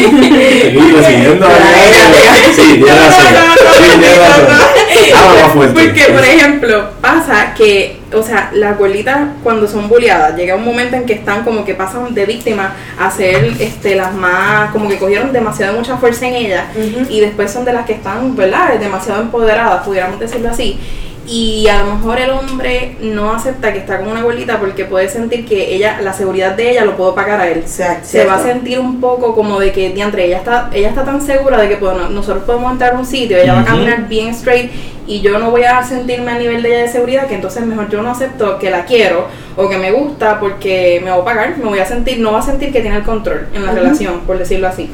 Porque, 5.55 6.05
por 6.13 6.25
ejemplo, 6.25 6.91
pasa 7.01 7.55
que, 7.57 7.99
o 8.15 8.23
sea, 8.23 8.51
las 8.53 8.79
gorditas 8.79 9.29
cuando 9.43 9.67
son 9.67 9.89
bulleadas, 9.89 10.37
llega 10.37 10.57
un 10.57 10.65
momento 10.65 10.97
en 10.97 11.05
que 11.05 11.15
están 11.15 11.45
como 11.45 11.65
que 11.65 11.75
pasan 11.75 12.15
de 12.15 12.27
víctimas 12.27 12.73
a 12.99 13.11
ser 13.11 13.45
este, 13.59 13.95
las 13.95 14.15
más, 14.15 14.71
como 14.71 14.89
que 14.89 14.99
cogieron 14.99 15.33
demasiado 15.33 15.75
mucha 15.75 15.97
fuerza 15.97 16.27
en 16.27 16.35
ellas 16.35 16.65
y 17.09 17.21
después 17.21 17.51
son 17.51 17.65
de 17.65 17.73
las 17.73 17.87
que 17.87 17.95
están, 17.95 18.35
¿verdad? 18.37 18.79
Demasiado 18.79 19.23
empoderadas, 19.23 19.85
pudiéramos 19.85 20.19
decirlo 20.19 20.51
así. 20.51 20.79
Y 21.25 21.69
a 21.69 21.85
lo 21.85 21.95
mejor 21.95 22.19
el 22.19 22.31
hombre 22.31 22.97
no 23.01 23.33
acepta 23.33 23.73
que 23.73 23.79
está 23.79 23.99
con 23.99 24.09
una 24.09 24.23
gordita 24.23 24.59
porque 24.59 24.85
puede 24.87 25.09
sentir 25.09 25.47
que 25.47 25.73
ella, 25.75 26.01
la 26.03 26.13
seguridad 26.13 26.57
de 26.57 26.73
ella 26.73 26.85
lo 26.85 26.97
puedo 26.97 27.15
pagar 27.15 27.41
a 27.41 27.49
él. 27.49 27.63
Se 28.03 28.25
va 28.27 28.35
a 28.35 28.43
sentir 28.43 28.81
un 28.81 29.01
poco 29.01 29.33
como 29.33 29.61
de 29.61 29.71
que, 29.71 29.91
diantre, 29.91 30.25
ella 30.27 30.39
está, 30.39 30.69
ella 30.73 30.89
está 30.89 31.05
tan 31.05 31.21
segura 31.23 31.59
de 31.61 31.69
que 31.69 31.77
podemos- 31.77 32.11
nosotros 32.11 32.43
podemos 32.45 32.73
entrar 32.73 32.95
a 32.95 32.99
un 32.99 33.07
sitio, 33.07 33.37
ella 33.37 33.55
va 33.55 33.61
a 33.61 33.65
caminar 33.65 34.09
bien 34.09 34.31
straight 34.31 34.73
y 35.07 35.21
yo 35.21 35.39
no 35.39 35.51
voy 35.53 35.63
a 35.63 35.81
sentirme 35.85 36.33
a 36.33 36.39
nivel 36.39 36.61
de 36.63 36.71
ella 36.71 36.79
de 36.83 36.89
seguridad, 36.89 37.29
que 37.29 37.37
entonces 37.37 37.65
mejor 37.67 37.89
yo 37.89 38.03
no 38.03 38.11
acepto 38.11 38.59
que 38.59 38.71
la 38.71 38.85
quiero 38.85 39.29
o 39.57 39.69
que 39.69 39.79
me 39.79 39.93
gusta 39.93 40.41
porque 40.41 41.01
me 41.05 41.13
voy 41.13 41.21
a 41.21 41.25
pagar, 41.25 41.57
me 41.57 41.65
voy 41.67 41.79
a 41.79 41.87
sentir, 41.87 42.19
no 42.19 42.33
va 42.33 42.41
a 42.41 42.43
sentir 42.43 42.73
que 42.73 42.81
tiene 42.81 42.97
el 42.97 43.05
control 43.05 43.47
en 43.55 43.65
la 43.65 43.71
relación, 43.73 44.21
por 44.27 44.39
decirlo 44.39 44.67
así. 44.67 44.91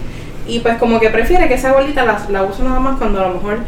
Y 0.47 0.61
pues 0.61 0.77
como 0.77 1.01
que 1.01 1.09
prefiere 1.09 1.49
que 1.49 1.55
esa 1.55 1.73
bolita 1.73 2.05
la, 2.05 2.19
la 2.31 2.43
uso 2.43 2.63
nada 2.65 2.81
más 2.81 2.99
cuando 2.99 3.21
a 3.25 3.29
lo 3.29 3.35
mejor 3.35 3.59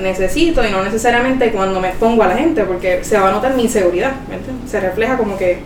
necesito 0.00 0.66
y 0.66 0.70
no 0.70 0.82
necesariamente 0.82 1.50
cuando 1.52 1.80
me 1.80 1.88
expongo 1.88 2.22
a 2.22 2.28
la 2.28 2.36
gente, 2.36 2.64
porque 2.64 3.04
se 3.04 3.18
va 3.18 3.28
a 3.28 3.32
notar 3.32 3.54
mi 3.54 3.64
inseguridad, 3.64 4.12
¿me 4.28 4.36
entiendes? 4.36 4.70
Se 4.70 4.80
refleja 4.80 5.16
como 5.16 5.36
que 5.36 5.58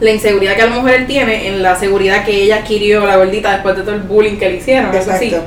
la 0.00 0.10
inseguridad 0.10 0.56
que 0.56 0.62
a 0.62 0.66
lo 0.66 0.76
mejor 0.76 0.90
él 0.90 1.06
tiene 1.06 1.48
en 1.48 1.62
la 1.62 1.76
seguridad 1.76 2.24
que 2.24 2.42
ella 2.42 2.56
adquirió 2.56 3.06
la 3.06 3.16
gordita 3.16 3.52
después 3.52 3.76
de 3.76 3.82
todo 3.82 3.94
el 3.94 4.02
bullying 4.02 4.36
que 4.36 4.50
le 4.50 4.56
hicieron, 4.56 4.94
eso 4.94 5.10
sí. 5.18 5.26
Exacto. 5.26 5.46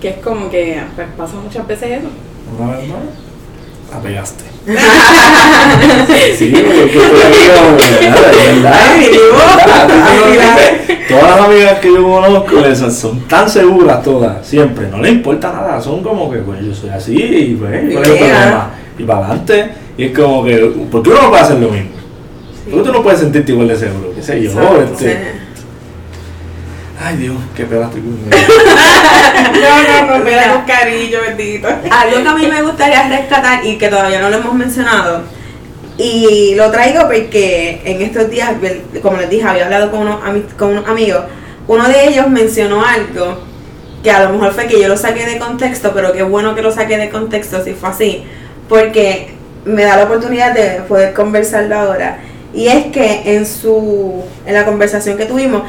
Que 0.00 0.08
es 0.10 0.16
como 0.16 0.50
que 0.50 0.80
pues, 0.94 1.08
pasa 1.16 1.34
muchas 1.36 1.66
veces 1.66 1.98
eso. 1.98 2.08
Una 2.58 2.76
vez 2.76 2.88
más, 2.88 2.98
la 3.92 4.00
pegaste. 4.00 4.44
Sí, 6.36 6.52
no. 6.52 6.60
Todas 11.08 11.30
las 11.36 11.40
amigas 11.46 11.78
que 11.80 11.88
yo 11.88 12.02
conozco 12.04 12.58
esas 12.64 12.94
son 12.96 13.20
tan 13.22 13.48
seguras 13.48 14.02
todas, 14.02 14.46
siempre, 14.46 14.88
no 14.88 14.98
les 14.98 15.12
importa 15.12 15.52
nada, 15.52 15.80
son 15.80 16.02
como 16.02 16.30
que, 16.30 16.38
pues 16.38 16.60
yo 16.64 16.74
soy 16.74 16.90
así 16.90 17.14
y 17.16 17.54
pues, 17.56 17.92
¿cuál 17.92 18.02
es 18.04 18.08
el 18.10 18.16
Yeah. 18.18 18.28
problema? 18.28 18.70
Y 18.98 19.02
para 19.04 19.18
adelante, 19.26 19.70
y 19.96 20.04
es 20.04 20.18
como 20.18 20.44
que, 20.44 20.56
¿por 20.90 21.02
qué 21.02 21.10
uno 21.10 21.22
no 21.22 21.30
puede 21.30 21.42
hacer 21.42 21.56
lo 21.58 21.68
mismo? 21.70 21.90
¿Por 22.70 22.82
qué 22.82 22.86
tú 22.88 22.92
no 22.92 23.02
puedes 23.02 23.20
sentirte 23.20 23.52
igual 23.52 23.68
de 23.68 23.76
seguro? 23.76 24.12
¿Qué 24.14 24.22
sé 24.22 24.42
yo? 24.42 24.50
Este. 24.82 25.39
Ay 27.02 27.16
Dios, 27.16 27.36
qué 27.56 27.64
pedazo 27.64 27.94
de 27.94 28.02
No, 29.60 30.06
no, 30.06 30.18
no, 30.18 30.24
me 30.24 30.32
da 30.32 30.56
un 30.56 30.64
cariño, 30.64 31.18
bendito. 31.26 31.66
Algo 31.68 32.22
que 32.22 32.28
a 32.28 32.34
mí 32.34 32.46
me 32.46 32.62
gustaría 32.62 33.08
rescatar 33.08 33.64
y 33.64 33.78
que 33.78 33.88
todavía 33.88 34.20
no 34.20 34.28
lo 34.28 34.36
hemos 34.36 34.54
mencionado, 34.54 35.22
y 36.02 36.54
lo 36.54 36.70
traigo 36.70 37.02
porque 37.02 37.82
en 37.84 38.00
estos 38.00 38.30
días, 38.30 38.52
como 39.02 39.18
les 39.18 39.28
dije, 39.28 39.46
había 39.46 39.66
hablado 39.66 39.90
con 39.90 40.00
unos, 40.00 40.20
con 40.56 40.70
unos 40.70 40.88
amigos, 40.88 41.24
uno 41.68 41.86
de 41.88 42.08
ellos 42.08 42.26
mencionó 42.28 42.82
algo 42.82 43.38
que 44.02 44.10
a 44.10 44.24
lo 44.24 44.30
mejor 44.30 44.54
fue 44.54 44.66
que 44.66 44.80
yo 44.80 44.88
lo 44.88 44.96
saqué 44.96 45.26
de 45.26 45.38
contexto, 45.38 45.92
pero 45.94 46.14
qué 46.14 46.22
bueno 46.22 46.54
que 46.54 46.62
lo 46.62 46.72
saqué 46.72 46.96
de 46.96 47.10
contexto 47.10 47.62
si 47.62 47.74
fue 47.74 47.90
así, 47.90 48.24
porque 48.66 49.34
me 49.66 49.82
da 49.82 49.98
la 49.98 50.04
oportunidad 50.04 50.54
de 50.54 50.80
poder 50.88 51.12
conversarlo 51.12 51.78
ahora. 51.78 52.20
Y 52.54 52.68
es 52.68 52.86
que 52.86 53.36
en 53.36 53.44
su 53.44 54.24
en 54.46 54.54
la 54.54 54.64
conversación 54.64 55.18
que 55.18 55.26
tuvimos, 55.26 55.64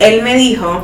él 0.00 0.22
me 0.22 0.34
dijo 0.34 0.82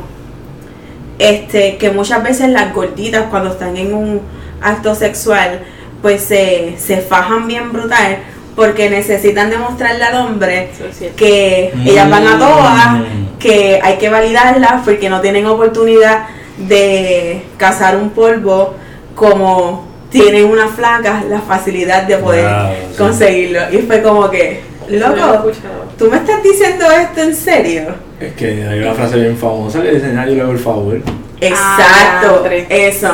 este 1.19 1.77
que 1.77 1.89
muchas 1.91 2.23
veces 2.23 2.49
las 2.49 2.73
gorditas 2.73 3.25
cuando 3.29 3.51
están 3.51 3.75
en 3.77 3.93
un 3.93 4.21
acto 4.61 4.93
sexual 4.95 5.61
pues 6.01 6.21
se, 6.23 6.75
se 6.77 6.97
fajan 6.97 7.47
bien 7.47 7.71
brutal 7.73 8.19
porque 8.55 8.89
necesitan 8.89 9.49
demostrarle 9.49 10.03
al 10.03 10.15
hombre 10.27 10.69
es 11.01 11.11
que 11.15 11.71
ellas 11.85 12.09
van 12.09 12.27
a 12.27 12.37
todas, 12.39 12.87
Mm. 12.99 13.37
que 13.39 13.79
hay 13.83 13.97
que 13.97 14.09
validarlas 14.09 14.81
porque 14.83 15.09
no 15.09 15.21
tienen 15.21 15.45
oportunidad 15.45 16.25
de 16.57 17.43
cazar 17.57 17.95
un 17.97 18.09
polvo 18.11 18.73
como 19.15 19.87
tienen 20.09 20.45
una 20.45 20.67
flaca 20.67 21.23
la 21.29 21.41
facilidad 21.41 22.03
de 22.03 22.17
poder 22.17 22.45
Wow, 22.49 22.71
sí. 22.91 22.97
conseguirlo. 22.97 23.59
Y 23.71 23.77
fue 23.79 24.01
como 24.01 24.29
que, 24.31 24.61
loco. 24.89 25.51
¿tú 25.99 26.09
me 26.09 26.17
estás 26.17 26.41
diciendo 26.41 26.85
esto 26.89 27.21
en 27.21 27.35
serio? 27.35 27.83
Es 28.19 28.33
que 28.33 28.65
hay 28.67 28.79
una 28.79 28.93
frase 28.93 29.19
bien 29.19 29.37
famosa 29.37 29.81
que 29.81 29.91
dice, 29.91 30.07
nadie 30.13 30.35
le 30.35 30.41
hago 30.41 30.51
el 30.51 30.59
favor. 30.59 30.99
Exacto, 31.39 32.41
tres. 32.43 32.65
eso. 32.69 33.11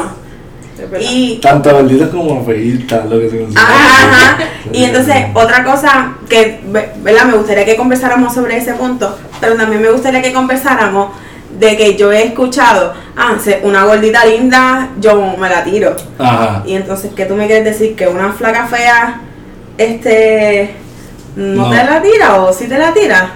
Y 0.99 1.37
Tanto 1.41 1.71
gorditas 1.71 2.09
como 2.09 2.43
feitas, 2.45 3.05
lo 3.05 3.19
que 3.19 3.29
se 3.29 3.37
consigue. 3.39 3.59
Ajá, 3.61 4.07
ajá. 4.07 4.37
Y 4.71 4.83
entonces, 4.85 5.15
otra 5.33 5.63
cosa 5.63 6.13
que, 6.27 6.59
ve- 6.65 6.89
¿verdad? 6.97 7.25
Me 7.25 7.33
gustaría 7.37 7.63
que 7.65 7.75
conversáramos 7.75 8.33
sobre 8.33 8.57
ese 8.57 8.73
punto, 8.73 9.17
pero 9.39 9.55
también 9.55 9.81
me 9.81 9.89
gustaría 9.91 10.21
que 10.21 10.33
conversáramos 10.33 11.09
de 11.59 11.77
que 11.77 11.95
yo 11.95 12.11
he 12.11 12.23
escuchado, 12.23 12.93
ah, 13.15 13.35
una 13.63 13.83
gordita 13.85 14.25
linda, 14.25 14.89
yo 14.99 15.35
me 15.37 15.49
la 15.49 15.63
tiro. 15.63 15.95
Ajá. 16.17 16.63
Y 16.65 16.75
entonces, 16.75 17.11
¿qué 17.15 17.25
tú 17.25 17.35
me 17.35 17.45
quieres 17.45 17.63
decir? 17.65 17.95
¿Que 17.95 18.07
una 18.07 18.31
flaca 18.33 18.65
fea, 18.67 19.21
este, 19.77 20.71
no, 21.35 21.65
No. 21.65 21.69
te 21.69 21.75
la 21.83 22.01
tira 22.01 22.41
o 22.41 22.51
sí 22.51 22.67
te 22.67 22.77
la 22.77 22.93
tira? 22.93 23.33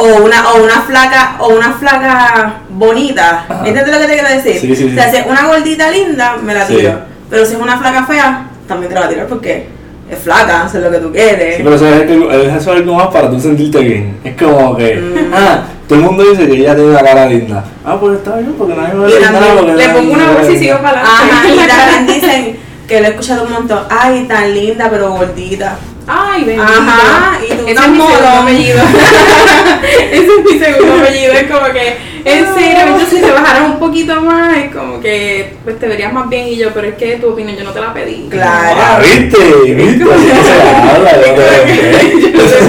O 0.00 0.22
una, 0.24 0.52
o 0.52 0.62
una 0.62 0.80
flaca, 0.82 1.36
o 1.40 1.48
una 1.48 1.72
flaca 1.72 2.54
bonita. 2.70 3.44
Ajá. 3.48 3.66
¿Entiendes 3.66 3.92
lo 3.94 4.00
que 4.00 4.06
te 4.06 4.12
quiero 4.14 4.28
decir? 4.28 4.60
Sí, 4.60 4.76
sí, 4.76 4.90
O 4.92 4.94
sea, 4.94 5.10
si 5.10 5.16
es 5.16 5.26
una 5.26 5.46
gordita 5.46 5.90
linda, 5.90 6.36
me 6.42 6.54
la 6.54 6.64
Sí. 6.66 6.76
tiro. 6.76 7.00
Pero 7.28 7.44
si 7.44 7.54
es 7.54 7.60
una 7.60 7.76
flaca 7.78 8.04
fea, 8.06 8.46
también 8.68 8.88
te 8.90 8.94
la 8.94 9.00
voy 9.00 9.06
a 9.08 9.10
tirar 9.12 9.26
porque 9.26 9.66
es 10.08 10.18
flaca, 10.20 10.66
eso 10.68 10.78
es 10.78 10.84
lo 10.84 10.90
que 10.92 10.98
tú 10.98 11.10
quieres. 11.12 11.56
Sí, 11.56 11.62
pero 11.64 11.74
eso 11.74 11.86
es, 11.88 12.10
algo- 12.10 12.30
eso 12.30 12.56
es 12.56 12.66
algo 12.68 12.94
más 12.94 13.08
para 13.08 13.28
tú 13.28 13.40
sentirte 13.40 13.80
bien. 13.80 14.18
Es 14.22 14.36
como 14.40 14.76
que, 14.76 14.94
Mm. 14.96 15.34
ah, 15.34 15.62
todo 15.88 15.98
el 15.98 16.04
mundo 16.04 16.24
dice 16.30 16.46
que 16.46 16.52
ella 16.54 16.74
tiene 16.76 16.90
una 16.90 17.02
cara 17.02 17.26
linda. 17.26 17.64
Ah, 17.84 17.96
pues 17.98 18.18
está 18.18 18.36
bien, 18.36 18.54
porque 18.56 18.74
nadie 18.74 18.94
me 18.94 19.04
ve 19.06 19.74
Le 19.76 19.88
pongo 19.88 20.12
una 20.12 20.30
voz 20.30 20.48
y 20.48 20.58
sigo 20.58 20.78
para 20.78 21.02
Ajá, 21.02 21.24
y 21.48 21.58
adelante. 21.58 21.72
también 21.76 22.06
dicen 22.06 22.56
que 22.86 23.00
lo 23.00 23.06
he 23.06 23.10
escuchado 23.10 23.42
un 23.44 23.52
montón. 23.52 23.80
Ay, 23.90 24.24
tan 24.28 24.54
linda, 24.54 24.88
pero 24.88 25.10
gordita. 25.10 25.76
Ay, 26.08 26.44
bendito. 26.44 26.62
Ajá, 26.62 27.38
y 27.44 27.48
tú 27.48 27.66
Ese 27.66 27.80
es 27.80 27.88
mi 27.88 28.00
segundo 28.00 28.28
apellido. 28.28 28.82
Ese 30.10 30.26
es 30.26 30.44
mi 30.44 30.58
segundo 30.58 30.94
apellido. 30.94 31.32
Es 31.34 31.50
como 31.50 31.66
que, 31.72 31.98
en 32.28 32.54
serio, 32.54 32.78
entonces 32.86 33.08
si 33.08 33.20
te 33.24 33.30
bajaras 33.30 33.62
un 33.70 33.78
poquito 33.78 34.20
más, 34.20 34.56
es 34.58 34.74
como 34.74 35.00
que 35.00 35.54
pues 35.64 35.78
te 35.78 35.86
verías 35.88 36.12
más 36.12 36.28
bien. 36.28 36.48
Y 36.48 36.56
yo, 36.56 36.70
pero 36.74 36.88
es 36.88 36.94
que 36.94 37.16
tu 37.16 37.30
opinión 37.30 37.56
yo 37.56 37.64
no 37.64 37.72
te 37.72 37.80
la 37.80 37.92
pedí. 37.94 38.26
Claro. 38.30 38.76
Ah, 38.80 39.00
viste, 39.02 39.38
viste, 39.74 40.04
que 40.04 40.04
yo 40.04 40.10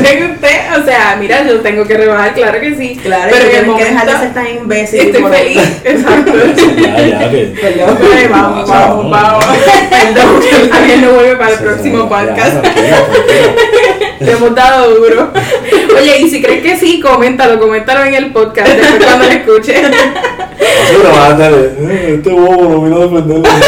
que- 0.04 0.17
que 0.19 0.26
usted, 0.34 0.82
o 0.82 0.86
sea, 0.86 1.15
mira, 1.19 1.43
yo 1.45 1.60
tengo 1.62 1.86
que 1.86 1.95
rebajar, 1.98 2.34
claro 2.34 2.60
que 2.60 2.76
sí. 2.76 3.00
Claro, 3.02 3.30
pero 3.32 3.45
pero 3.50 3.50
en 3.50 3.58
el 3.58 3.76
tienes 3.76 3.78
que 3.78 3.86
dejar 3.91 4.06
de 4.08 4.13
momento 4.13 4.34
ser 4.36 4.43
tan 4.45 4.58
imbécil. 4.63 5.00
estoy 5.00 5.22
por- 5.22 5.32
feliz. 5.34 5.62
Exacto. 5.84 6.32
Ya, 6.78 7.00
ya, 7.08 7.32
que- 7.32 7.54
Perdón. 7.62 7.98
Ay, 8.17 8.28
vamos, 8.30 8.69
vamos, 8.69 9.10
vamos. 9.12 9.45
Perdón, 9.89 10.41
alguien 10.72 11.02
no 11.02 11.12
vuelve 11.12 11.36
para 11.36 11.52
el 11.52 11.60
próximo 11.60 12.10
podcast. 12.10 12.65
Le 14.30 14.36
hemos 14.36 14.54
dado 14.54 14.94
duro. 14.94 15.32
Oye, 15.98 16.20
y 16.22 16.30
si 16.30 16.39
crees 16.39 16.62
que 16.62 16.78
sí, 16.78 17.00
coméntalo, 17.00 17.60
coméntalo 17.60 18.06
en 18.06 18.13
el 18.13 18.32
podcast 18.32 18.68
después 18.68 19.04
cuando 19.04 19.26
lo 19.26 19.32
escuches. 19.32 19.84
Así 19.86 20.96
que 21.02 21.08
vas 21.08 21.18
a 21.18 21.32
estar, 21.32 21.52
eh, 21.52 22.13
este 22.18 22.30
bobo 22.30 22.88
no 22.88 23.10
vino 23.10 23.44
a. 23.44 23.60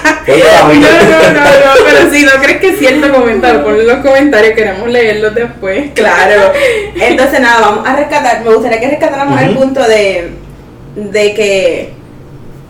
No, 0.30 0.36
no, 0.36 0.74
no, 0.74 1.32
no, 1.32 1.84
pero 1.84 2.10
si 2.10 2.22
no 2.22 2.30
crees 2.40 2.60
que 2.60 2.68
es 2.68 2.78
cierto, 2.78 3.10
coméntalo, 3.12 3.64
ponlo 3.64 3.80
en 3.80 3.86
los 3.88 3.96
comentarios, 3.96 4.54
queremos 4.54 4.88
leerlos 4.88 5.34
después. 5.34 5.90
Claro. 5.92 6.52
Entonces, 6.94 7.40
nada, 7.40 7.60
vamos 7.60 7.88
a 7.88 7.96
rescatar. 7.96 8.44
Me 8.44 8.54
gustaría 8.54 8.78
que 8.78 8.90
rescatáramos 8.90 9.40
el 9.40 9.56
punto 9.56 9.80
de, 9.82 10.30
de 10.94 11.34
que. 11.34 11.94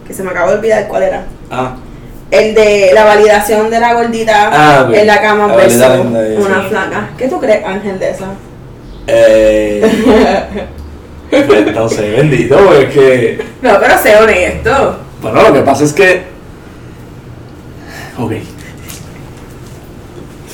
que 0.06 0.14
se 0.14 0.22
me 0.22 0.30
acabó 0.30 0.52
de 0.52 0.56
olvidar 0.56 0.88
cuál 0.88 1.02
era. 1.02 1.26
Ah, 1.50 1.76
El 2.30 2.54
de 2.54 2.90
la 2.94 3.04
validación 3.04 3.70
de 3.70 3.80
la 3.80 3.94
gordita 3.94 4.50
Ah, 4.52 4.86
ok. 4.88 4.94
en 4.94 5.06
la 5.06 5.20
cama 5.20 5.48
La 5.48 6.00
una 6.00 6.62
flaca. 6.68 7.10
¿Qué 7.18 7.28
tú 7.28 7.40
crees, 7.40 7.64
Ángel, 7.64 7.98
de 7.98 8.10
eso? 8.10 8.24
eh. 9.06 9.84
sé, 11.88 12.10
bendito, 12.10 12.72
es 12.74 12.92
que. 12.94 13.44
No, 13.62 13.78
pero 13.80 13.98
sé 13.98 14.16
honesto. 14.16 14.96
Bueno, 15.22 15.42
lo 15.42 15.52
que 15.52 15.60
pasa 15.60 15.84
es 15.84 15.92
que. 15.92 16.22
Ok. 18.18 18.32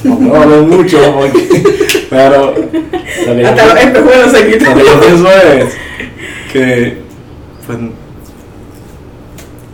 No 0.05 0.35
hablar 0.43 0.61
mucho 0.61 0.99
porque. 1.15 1.62
Pero. 2.11 2.55
Lo 2.55 3.37
que, 3.37 3.47
Hasta 3.47 3.67
los 3.67 3.77
espejuelos 3.77 4.31
se 4.33 4.41
lo 4.45 4.51
quitan. 4.53 4.79
que 4.79 4.85
yo 4.85 5.01
pienso 5.01 5.29
es 5.31 5.75
que. 6.53 6.99
Pues. 7.67 7.79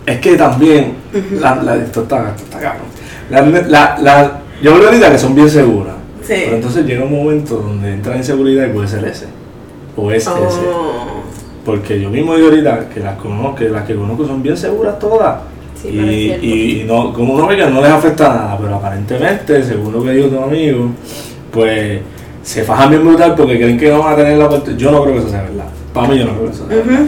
Es 0.07 0.19
que 0.19 0.37
también. 0.37 0.95
la, 1.41 1.57
la, 1.57 1.77
esto 1.77 2.03
está, 2.03 2.31
esto 2.31 2.45
está 2.45 2.59
cabrón. 2.59 2.87
La, 3.31 3.99
la, 4.01 4.41
yo 4.63 4.75
veo 4.75 4.89
ahorita 4.89 5.11
que 5.11 5.19
son 5.19 5.35
bien 5.35 5.49
seguras. 5.49 5.95
Sí. 6.23 6.35
Pero 6.45 6.57
entonces 6.57 6.85
llega 6.85 7.05
un 7.05 7.13
momento 7.13 7.57
donde 7.57 7.93
entra 7.93 8.17
inseguridad 8.17 8.67
y 8.67 8.73
puede 8.73 8.89
ser 8.89 9.05
ese. 9.05 9.27
O 9.97 10.11
es 10.11 10.23
ese. 10.23 10.31
Oh, 10.31 11.23
Porque 11.65 12.01
yo 12.01 12.11
mismo 12.11 12.35
digo 12.37 12.49
ahorita 12.49 12.89
que 12.89 13.01
las 13.01 13.17
conozco, 13.17 13.57
que 13.57 13.69
las 13.69 13.85
que 13.85 13.95
conozco 13.95 14.27
son 14.27 14.43
bien 14.43 14.57
seguras 14.57 14.99
todas. 14.99 15.41
Sí, 15.81 15.89
y, 15.89 16.83
y, 16.83 16.85
no, 16.85 17.13
como 17.13 17.35
uno 17.35 17.47
ve 17.49 17.57
que 17.57 17.67
no 17.67 17.81
les 17.81 17.91
afecta 17.91 18.29
nada, 18.29 18.59
pero 18.61 18.77
aparentemente, 18.77 19.65
según 19.65 19.93
lo 19.93 20.05
que 20.05 20.11
dijo 20.11 20.29
tu 20.29 20.41
amigo, 20.41 20.91
pues 21.51 22.01
se 22.43 22.63
fajan 22.63 22.91
bien 22.91 23.05
brutal 23.05 23.35
porque 23.35 23.57
creen 23.57 23.79
que 23.79 23.91
no 23.91 24.01
van 24.01 24.13
a 24.13 24.17
tener 24.17 24.39
la 24.39 24.47
oportunidad. 24.47 24.79
Yo 24.79 24.91
no 24.93 25.03
creo 25.03 25.15
que 25.15 25.21
eso 25.21 25.31
sea 25.31 25.43
verdad. 25.43 25.67
Para 25.93 26.09
mí 26.09 26.19
yo 26.19 26.27
no 26.27 26.33
creo 26.35 26.45
que 26.47 26.53
eso 26.53 26.69
sea 26.69 26.77
verdad. 26.77 27.07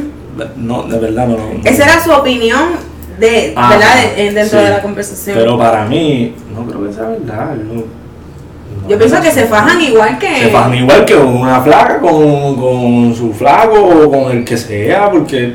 No, 0.56 0.82
de 0.84 0.98
verdad 0.98 1.26
no. 1.28 1.36
no 1.36 1.60
Esa 1.64 1.84
era 1.84 2.02
su 2.02 2.10
opinión 2.12 2.70
de, 3.18 3.54
¿verdad? 3.56 4.14
De- 4.16 4.26
en- 4.28 4.34
dentro 4.34 4.58
sí. 4.58 4.64
de 4.64 4.70
la 4.70 4.82
conversación. 4.82 5.36
Pero 5.38 5.56
para 5.58 5.84
mí, 5.86 6.34
no 6.54 6.64
creo 6.66 6.86
que 6.86 6.92
sea 6.92 7.04
verdad. 7.04 7.54
Yo, 7.56 7.74
no- 7.74 8.88
Yo 8.88 8.98
pienso 8.98 9.20
que 9.22 9.30
se 9.30 9.44
fajan 9.46 9.80
igual 9.80 10.18
que. 10.18 10.40
Se 10.40 10.48
fajan 10.48 10.74
igual 10.74 11.04
que 11.04 11.16
una 11.16 11.60
flaca 11.60 12.00
con, 12.00 12.56
con 12.56 13.14
su 13.14 13.32
flaco 13.32 13.74
o 13.80 14.10
con 14.10 14.32
el 14.36 14.44
que 14.44 14.56
sea, 14.56 15.10
porque 15.10 15.54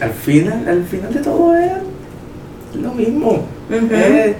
al 0.00 0.10
final, 0.10 0.66
al 0.68 0.84
final 0.84 1.14
de 1.14 1.20
todo 1.20 1.54
es 1.56 1.72
lo 2.80 2.92
mismo. 2.92 3.44
Es 3.70 4.36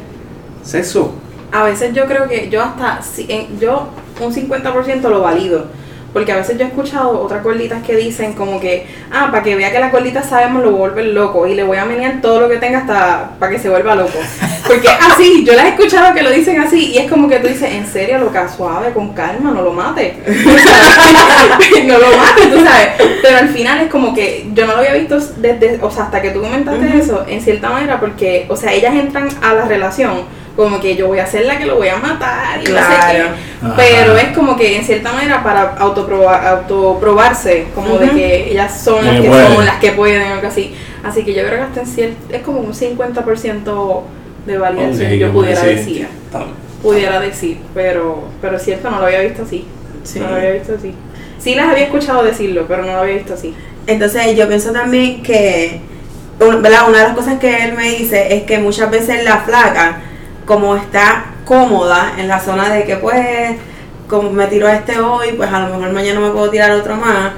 sexo. 0.62 1.12
A 1.52 1.62
veces 1.62 1.94
yo 1.94 2.06
creo 2.06 2.28
que 2.28 2.50
yo 2.50 2.60
hasta, 2.62 3.00
yo 3.60 3.88
un 4.20 4.32
50% 4.34 5.00
lo 5.08 5.20
valido. 5.22 5.66
Porque 6.16 6.32
a 6.32 6.36
veces 6.36 6.56
yo 6.56 6.64
he 6.64 6.68
escuchado 6.68 7.20
otras 7.20 7.44
gorditas 7.44 7.82
que 7.82 7.94
dicen 7.94 8.32
como 8.32 8.58
que, 8.58 8.86
ah, 9.12 9.28
para 9.30 9.42
que 9.42 9.54
vea 9.54 9.70
que 9.70 9.78
las 9.78 9.92
gorditas 9.92 10.26
sabemos 10.26 10.64
lo 10.64 10.70
vuelven 10.70 11.14
loco 11.14 11.46
y 11.46 11.54
le 11.54 11.62
voy 11.62 11.76
a 11.76 11.84
menear 11.84 12.22
todo 12.22 12.40
lo 12.40 12.48
que 12.48 12.56
tenga 12.56 12.78
hasta 12.78 13.32
para 13.38 13.52
que 13.52 13.58
se 13.58 13.68
vuelva 13.68 13.94
loco. 13.94 14.18
Porque 14.66 14.88
así, 14.88 15.44
yo 15.44 15.52
las 15.52 15.66
he 15.66 15.68
escuchado 15.68 16.14
que 16.14 16.22
lo 16.22 16.30
dicen 16.30 16.58
así 16.58 16.92
y 16.92 16.96
es 16.96 17.10
como 17.10 17.28
que 17.28 17.38
tú 17.38 17.48
dices, 17.48 17.70
en 17.70 17.86
serio, 17.86 18.16
loca, 18.16 18.48
suave, 18.48 18.94
con 18.94 19.12
calma, 19.12 19.50
no 19.50 19.60
lo 19.60 19.74
mate. 19.74 20.16
no 21.84 21.98
lo 21.98 22.16
mate, 22.16 22.46
tú 22.46 22.64
sabes. 22.64 22.88
Pero 23.20 23.36
al 23.36 23.50
final 23.50 23.82
es 23.82 23.90
como 23.90 24.14
que 24.14 24.46
yo 24.54 24.66
no 24.66 24.72
lo 24.72 24.78
había 24.78 24.94
visto 24.94 25.18
desde, 25.18 25.80
o 25.82 25.90
sea, 25.90 26.04
hasta 26.04 26.22
que 26.22 26.30
tú 26.30 26.40
comentaste 26.40 26.96
eso, 26.96 27.26
en 27.28 27.42
cierta 27.42 27.68
manera, 27.68 28.00
porque, 28.00 28.46
o 28.48 28.56
sea, 28.56 28.72
ellas 28.72 28.94
entran 28.94 29.28
a 29.42 29.52
la 29.52 29.66
relación 29.66 30.22
como 30.56 30.80
que 30.80 30.96
yo 30.96 31.06
voy 31.08 31.18
a 31.18 31.26
ser 31.26 31.44
la 31.44 31.58
que 31.58 31.66
lo 31.66 31.76
voy 31.76 31.88
a 31.88 31.96
matar 31.98 32.58
y 32.60 32.60
no 32.60 32.64
sé 32.64 32.72
Claro. 32.72 33.12
qué. 33.12 33.66
Ajá. 33.66 33.74
Pero 33.76 34.16
es 34.16 34.28
como 34.36 34.56
que 34.56 34.76
en 34.78 34.84
cierta 34.84 35.12
manera 35.12 35.42
para 35.42 35.74
autoprobar, 35.76 36.46
autoprobarse, 36.46 37.66
como 37.74 37.98
de 37.98 38.06
Ujú. 38.06 38.16
que 38.16 38.50
ellas 38.52 38.80
son 38.82 39.04
las 39.04 39.16
Que 39.16 39.22
que 39.22 39.28
son, 39.28 39.64
las 39.66 39.76
que 39.76 39.92
pueden 39.92 40.22
o 40.30 40.34
algo 40.34 40.48
así. 40.48 40.74
Así 41.04 41.24
que 41.24 41.34
yo 41.34 41.42
creo 41.44 41.58
que 41.58 41.62
hasta 41.64 41.80
en 41.82 41.86
cier- 41.86 42.14
es 42.30 42.42
como 42.42 42.60
un 42.60 42.74
50% 42.74 44.02
de 44.46 44.58
validación, 44.58 45.12
Ok, 45.12 45.18
yo 45.18 45.32
pudiera 45.32 45.62
decir, 45.62 46.08
Pudiera 46.82 47.18
decir, 47.20 47.58
pero, 47.74 48.24
pero 48.40 48.56
es 48.56 48.62
cierto, 48.62 48.90
no 48.90 48.98
lo 49.00 49.06
había 49.06 49.20
visto 49.20 49.42
así. 49.42 49.66
Sí. 50.04 50.20
No 50.20 50.28
lo 50.30 50.36
había 50.36 50.50
visto 50.52 50.74
así. 50.78 50.94
Sí 51.38 51.54
las 51.54 51.68
había 51.68 51.84
escuchado 51.84 52.22
decirlo, 52.22 52.66
pero 52.68 52.82
no 52.84 52.92
lo 52.92 52.98
había 53.00 53.14
visto 53.16 53.34
así. 53.34 53.54
Entonces 53.86 54.36
yo 54.36 54.46
pienso 54.46 54.72
también 54.72 55.22
que, 55.22 55.80
¿verdad? 56.38 56.88
Una 56.88 56.98
de 56.98 57.04
las 57.04 57.14
cosas 57.14 57.38
que 57.40 57.64
él 57.64 57.72
me 57.74 57.90
dice 57.90 58.34
es 58.36 58.42
que 58.44 58.58
muchas 58.58 58.90
veces 58.90 59.24
la 59.24 59.38
flaca, 59.38 60.00
como 60.46 60.76
está 60.76 61.26
cómoda 61.44 62.14
en 62.16 62.28
la 62.28 62.40
zona 62.40 62.72
de 62.72 62.84
que 62.84 62.96
pues, 62.96 63.56
como 64.08 64.30
me 64.30 64.46
tiro 64.46 64.66
a 64.66 64.74
este 64.74 64.98
hoy, 64.98 65.32
pues 65.36 65.52
a 65.52 65.60
lo 65.60 65.76
mejor 65.76 65.92
mañana 65.92 66.20
me 66.20 66.30
puedo 66.30 66.48
tirar 66.48 66.70
otro 66.70 66.96
más, 66.96 67.32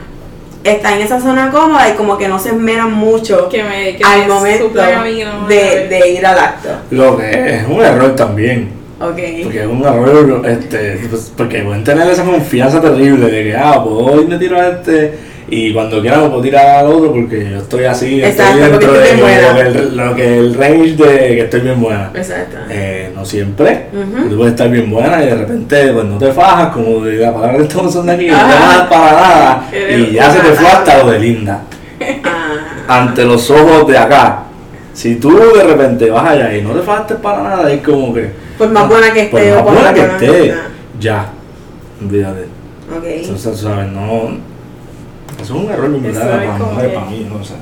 está 0.62 0.94
en 0.94 1.02
esa 1.02 1.20
zona 1.20 1.50
cómoda 1.50 1.88
y 1.88 1.94
como 1.94 2.16
que 2.16 2.28
no 2.28 2.38
se 2.38 2.50
esmeran 2.50 2.92
mucho 2.92 3.48
Que 3.48 3.62
me, 3.62 3.96
que 3.96 4.04
al 4.04 4.20
me 4.20 4.28
momento 4.28 4.64
suplan 4.66 4.94
a 4.94 5.04
mí, 5.04 5.24
¿no? 5.24 5.46
de, 5.46 5.88
de 5.88 6.10
ir 6.10 6.26
al 6.26 6.38
acto. 6.38 6.68
Lo 6.90 7.16
que 7.16 7.56
es 7.56 7.66
un 7.66 7.80
error 7.80 8.14
también. 8.14 8.70
Ok. 9.00 9.18
Porque 9.44 9.60
es 9.60 9.66
un 9.66 9.82
error, 9.84 10.46
este, 10.46 11.00
pues, 11.08 11.32
porque 11.36 11.62
pueden 11.62 11.84
tener 11.84 12.08
esa 12.10 12.24
confianza 12.24 12.80
terrible 12.80 13.30
de 13.30 13.44
que, 13.44 13.56
ah, 13.56 13.82
puedo 13.82 14.20
irme 14.20 14.38
tiro 14.38 14.60
a 14.60 14.68
este 14.68 15.27
y 15.50 15.72
cuando 15.72 16.00
quiera 16.00 16.18
me 16.18 16.28
puedo 16.28 16.42
tirar 16.42 16.84
al 16.84 16.86
otro 16.88 17.12
porque 17.12 17.50
yo 17.50 17.58
estoy 17.58 17.84
así, 17.84 18.22
Exacto, 18.22 18.64
estoy 18.64 18.70
dentro 18.70 18.92
de 18.92 19.14
buena. 19.14 19.54
que, 19.54 19.60
el, 19.60 19.96
lo 19.96 20.14
que 20.14 20.38
el 20.38 20.54
range 20.54 20.96
de 20.96 21.18
que 21.18 21.40
estoy 21.40 21.60
bien 21.60 21.80
buena. 21.80 22.10
Exacto. 22.14 22.58
Eh, 22.68 23.10
no 23.14 23.24
siempre. 23.24 23.86
Ujú. 23.92 24.28
Tú 24.28 24.36
puedes 24.36 24.52
estar 24.52 24.70
bien 24.70 24.90
buena 24.90 25.22
y 25.22 25.26
de 25.26 25.34
repente 25.34 25.92
pues 25.92 26.04
no 26.04 26.18
te 26.18 26.32
fajas, 26.32 26.68
como 26.68 27.04
de 27.04 27.16
la 27.16 27.32
palabra 27.32 27.58
de 27.58 27.70
son 27.70 28.06
de 28.06 28.12
aquí, 28.12 28.26
no 28.26 28.36
te 28.36 28.52
fajas 28.52 28.86
para 28.88 29.12
nada 29.12 29.70
y 29.96 30.12
ya 30.12 30.30
se 30.30 30.40
te 30.40 30.52
fue 30.52 30.68
hasta 30.68 31.02
lo 31.02 31.10
de 31.12 31.18
linda. 31.18 31.62
Ah. 32.24 33.00
Ante 33.00 33.24
los 33.24 33.50
ojos 33.50 33.88
de 33.88 33.98
acá. 33.98 34.44
Si 34.92 35.16
tú 35.16 35.38
de 35.54 35.62
repente 35.62 36.10
vas 36.10 36.28
allá 36.28 36.54
y 36.56 36.62
no 36.62 36.72
te 36.72 36.82
fajaste 36.82 37.14
para 37.16 37.42
nada, 37.42 37.72
es 37.72 37.82
como 37.82 38.12
que. 38.12 38.30
Por 38.58 38.68
más 38.70 38.88
buena 38.88 39.12
que 39.12 39.22
esté 39.22 39.52
más 39.52 39.62
o 39.62 39.64
por 39.64 39.74
buena 39.74 39.92
más 39.92 39.94
que 39.94 40.06
buena 40.06 40.16
esté, 40.16 40.54
ya. 40.98 41.26
Olvídate. 42.02 42.42
Ok. 42.96 43.04
Entonces, 43.04 43.58
¿sabes? 43.60 43.88
No. 43.92 44.57
Eso 45.40 45.54
es 45.56 45.62
un 45.64 45.70
error, 45.70 45.90
es 46.04 46.18
para, 46.18 46.58
para 46.94 47.06
mí, 47.06 47.28
no 47.32 47.44
sé. 47.44 47.54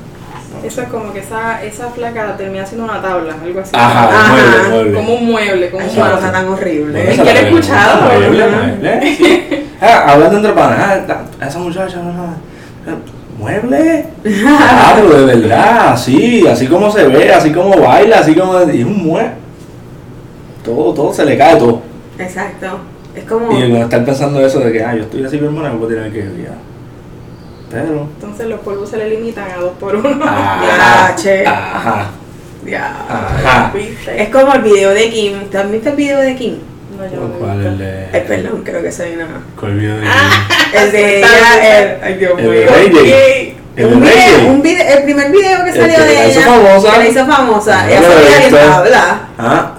Eso 0.64 0.82
es 0.82 0.88
como 0.88 1.12
que 1.12 1.20
esa, 1.20 1.62
esa 1.62 1.88
placa 1.88 2.36
termina 2.36 2.64
siendo 2.64 2.84
una 2.84 3.00
tabla, 3.02 3.36
algo 3.42 3.60
así. 3.60 3.70
Ajá, 3.74 4.08
Ajá. 4.08 4.32
mueble, 4.32 4.68
mueble. 4.70 4.94
Como 4.94 5.14
un 5.14 5.26
mueble, 5.26 5.70
como 5.70 5.82
Ay, 5.82 5.88
un 5.88 5.94
qué 5.94 6.00
mueble. 6.00 6.16
cosa 6.16 6.32
tan 6.32 6.48
horrible. 6.48 6.92
Bueno, 7.04 7.10
Es 7.10 7.20
que 7.20 7.30
he 7.30 7.48
escuchado, 7.48 8.02
mueble, 8.02 9.16
sí. 9.16 9.68
Ah, 9.80 10.04
hablando 10.12 10.36
entre 10.38 10.52
panas, 10.52 11.00
ah, 11.08 11.46
esa 11.46 11.58
muchacha, 11.58 11.96
no, 11.98 12.12
no, 12.12 12.36
mueble. 13.38 14.06
Claro, 14.22 15.08
de 15.10 15.36
verdad, 15.36 15.92
así, 15.92 16.46
así 16.48 16.66
como 16.66 16.90
se 16.90 17.06
ve, 17.06 17.30
así 17.32 17.52
como 17.52 17.76
baila, 17.78 18.20
así 18.20 18.34
como. 18.34 18.58
Y 18.72 18.80
es 18.80 18.86
un 18.86 19.04
mueble. 19.06 19.32
Todo, 20.64 20.94
todo 20.94 21.12
se 21.12 21.24
le 21.26 21.36
cae 21.36 21.56
todo. 21.56 21.82
Exacto. 22.18 22.78
Es 23.14 23.24
como. 23.24 23.52
Y 23.52 23.60
cuando 23.68 23.82
estar 23.82 24.04
pensando 24.04 24.44
eso 24.44 24.60
de 24.60 24.72
que, 24.72 24.82
ah, 24.82 24.94
yo 24.96 25.02
estoy 25.02 25.24
así 25.24 25.36
bien 25.36 25.54
buena, 25.54 25.70
me 25.70 25.76
puedo 25.76 25.90
tirar 25.90 26.10
que 26.10 26.20
ya. 26.42 26.54
Pero. 27.70 28.08
Entonces 28.14 28.46
los 28.46 28.60
polvos 28.60 28.88
se 28.90 28.96
le 28.96 29.10
limitan 29.10 29.50
a 29.50 29.56
dos 29.56 29.72
por 29.78 29.94
uno. 29.96 30.24
Ah, 30.24 31.12
che. 31.16 31.44
Ajá. 31.46 32.06
Ya. 32.64 32.94
Ajá. 33.08 33.70
¿Viste? 33.74 34.22
Es 34.22 34.28
como 34.30 34.54
el 34.54 34.62
video 34.62 34.90
de 34.90 35.10
Kim. 35.10 35.32
¿Tú 35.50 35.58
has 35.58 35.70
visto 35.70 35.90
el 35.90 35.96
video 35.96 36.20
de 36.20 36.34
Kim? 36.36 36.58
No, 36.98 37.04
yo 37.04 37.20
no 37.20 37.28
lo 37.28 37.34
he 37.34 37.38
¿Cuál 37.38 37.56
visto. 37.58 37.68
el 37.72 37.78
de.? 37.78 38.06
Ay, 38.12 38.24
perdón, 38.26 38.62
creo 38.64 38.82
que 38.82 38.92
soy 38.92 39.14
una. 39.14 39.26
¿Cuál 39.58 39.74
video 39.78 39.96
de.? 39.98 40.06
El 40.74 40.92
de 40.92 41.18
ella, 41.18 41.78
el. 41.80 42.02
Ay, 42.02 42.14
Dios 42.14 42.32
El 42.38 42.48
mío. 42.50 42.60
El 43.76 43.86
Un 43.88 44.00
video, 44.00 44.14
J. 44.14 44.46
un 44.48 44.62
video, 44.62 44.86
el 44.96 45.02
primer 45.04 45.30
video 45.30 45.64
que 45.64 45.70
El 45.70 45.76
salió 45.76 45.96
que 45.96 46.02
de 46.04 46.14
la 46.14 46.24
ella. 46.24 46.40
hizo 46.40 46.50
famosa. 46.50 46.92
Que 46.92 46.98
la 46.98 47.08
hizo 47.08 47.26
famosa. 47.26 47.82
No 47.84 47.88
Ella 47.90 48.00
bien 48.00 48.40
visto. 48.50 48.56
tabla. 48.56 49.20
Ah, 49.38 49.72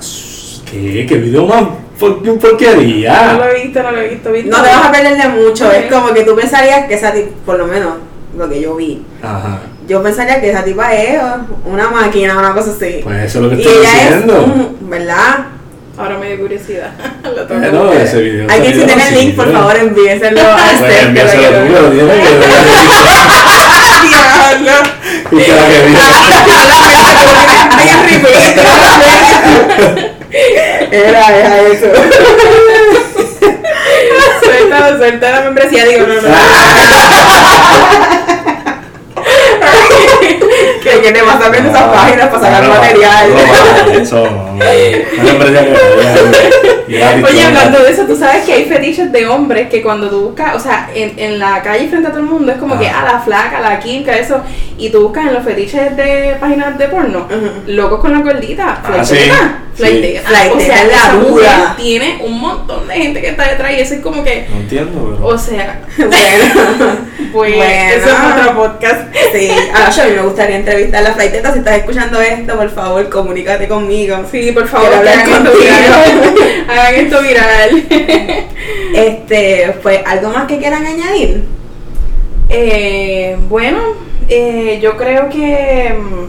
¿qué? 0.72 1.06
¿Qué 1.10 1.16
video 1.18 1.46
más 1.48 1.64
No 2.00 2.36
porquería? 2.36 3.34
lo 3.34 3.46
he 3.46 3.64
visto, 3.64 3.82
no 3.84 3.92
lo 3.92 4.02
he 4.02 4.08
visto. 4.10 4.30
No 4.30 4.62
te 4.64 4.70
vas 4.70 4.86
a 4.86 4.92
perder 4.92 5.18
de 5.18 5.28
mucho. 5.30 5.72
Es 5.72 5.92
como 5.92 6.14
que 6.14 6.24
tú 6.24 6.36
pensarías 6.36 6.86
que 6.88 6.94
esa 6.94 7.12
tipa, 7.12 7.30
por 7.46 7.58
lo 7.58 7.66
menos 7.68 7.96
lo 8.38 8.48
que 8.50 8.62
yo 8.62 8.76
vi. 8.76 9.04
Aja. 9.22 9.60
Yo 9.88 10.04
pensaría 10.04 10.40
que 10.42 10.50
esa 10.52 10.64
tipa 10.64 10.94
es 10.94 11.20
una 11.66 11.90
máquina, 11.90 12.38
una 12.38 12.54
cosa 12.54 12.70
así. 12.72 13.00
Pues 13.04 13.24
eso 13.24 13.40
es 13.40 13.44
lo 13.46 13.50
que 13.50 13.56
y 13.56 13.62
estoy 13.62 13.78
ella 13.78 13.92
diciendo. 13.94 14.34
es 14.34 14.40
un, 14.48 14.78
¿verdad? 14.90 15.46
Ahora 15.98 16.18
me 16.20 16.28
dio 16.28 16.40
curiosidad. 16.42 16.92
Lo 17.24 17.48
tengo 17.48 17.90
que 17.90 18.04
ese 18.04 18.22
video. 18.22 18.48
Alguien 18.48 18.74
si 18.74 18.82
tiene 18.86 19.08
el 19.08 19.14
link, 19.16 19.36
por 19.36 19.52
favor, 19.52 19.76
envíeselo 19.78 20.42
a 20.42 20.58
Pues 20.80 20.92
Steph. 20.92 21.14
que 21.14 21.24
lo 21.24 21.30
tú, 21.32 21.38
Diablo. 21.92 22.14
Y 25.32 25.38
que 25.38 25.52
la 25.52 25.66
que 25.68 25.80
viene. 29.96 30.17
Era, 30.92 31.38
era 31.38 31.62
eso. 31.62 31.88
Suelta 34.98 35.32
la 35.32 35.42
membresía, 35.42 35.86
digo, 35.86 36.08
no, 36.08 36.22
no. 36.22 36.22
vas 41.26 41.44
a 41.46 41.50
ver 41.50 41.66
esas 41.66 41.84
páginas 41.84 42.28
para 42.28 42.40
sacar 42.42 42.64
No, 42.64 42.70
material. 42.76 43.30
no, 43.34 44.00
Eso 44.02 44.28
Oye, 46.88 47.44
hablando 47.44 47.80
de 47.84 47.92
eso, 47.92 48.04
tú 48.04 48.16
sabes 48.16 48.46
que 48.46 48.54
hay 48.54 48.66
fetiches 48.66 49.12
de 49.12 49.28
hombres 49.28 49.70
que 49.70 49.82
cuando 49.84 50.10
tú 50.10 50.22
buscas, 50.30 50.56
o 50.56 50.60
sea, 50.60 50.90
en, 50.96 51.14
en 51.20 51.38
la 51.40 51.62
calle 51.62 51.90
frente 51.90 52.08
a 52.08 52.12
todo 52.12 52.22
el 52.22 52.28
mundo 52.28 52.52
es 52.52 52.58
como 52.58 52.76
Ah. 52.76 52.80
que, 52.80 52.88
ah, 52.90 53.04
la 53.14 53.20
flaca, 53.20 53.60
la 53.60 53.80
quinca, 53.80 54.14
eso, 54.18 54.42
y 54.78 54.90
tú 54.90 55.04
buscas 55.04 55.28
en 55.28 55.34
los 55.34 55.44
fetiches 55.44 55.96
de 55.98 56.38
páginas 56.40 56.78
de 56.78 56.88
porno, 56.88 57.28
locos 57.68 58.00
con 58.00 58.14
la 58.14 58.20
gordita, 58.20 58.82
Ah, 58.84 59.04
sí, 59.04 59.16
sí. 59.16 59.30
o 60.54 60.60
sea, 60.60 60.84
la 60.86 61.14
dura. 61.20 61.76
tiene 61.78 62.20
un 62.24 62.40
montón 62.40 62.88
de 62.88 62.94
gente 62.96 63.22
que 63.22 63.30
está 63.30 63.44
detrás 63.50 63.72
y 63.74 63.80
eso 63.82 63.96
es 63.96 64.02
como 64.02 64.24
que, 64.24 64.48
No 64.50 64.56
entiendo, 64.62 65.18
pero. 65.20 65.28
o 65.28 65.38
sea, 65.38 65.82
Bueno, 65.98 66.46
pues, 67.34 67.56
Bueno. 67.56 67.64
eso 67.64 68.08
es 68.08 68.42
otro 68.42 68.56
podcast. 68.56 69.02
sí. 69.34 69.50
A 69.74 69.88
a 69.88 70.06
mí 70.08 70.14
me 70.16 70.22
gustaría 70.22 70.56
entrevistar 70.58 70.97
a 70.98 71.02
la 71.02 71.14
flaiteta. 71.14 71.54
Si 71.54 71.60
estás 71.60 71.78
escuchando 71.78 72.20
esto, 72.22 72.56
por 72.56 72.70
favor, 72.70 73.10
comunícate 73.10 73.68
conmigo. 73.68 74.18
Sí, 74.32 74.52
por 74.52 74.68
favor, 74.68 74.94
hagan 74.94 75.30
esto 75.30 75.52
viral. 75.58 76.70
hagan 76.70 76.96
esto 76.96 77.22
viral. 77.22 77.84
Este, 78.94 79.76
pues, 79.84 80.00
¿algo 80.06 80.30
más 80.30 80.46
que 80.48 80.58
quieran 80.58 80.86
añadir? 80.86 81.44
Eh, 82.50 83.38
bueno, 83.48 83.80
eh, 84.30 84.80
yo 84.82 84.98
creo 84.98 85.30
que 85.30 85.96
mm, 86.00 86.26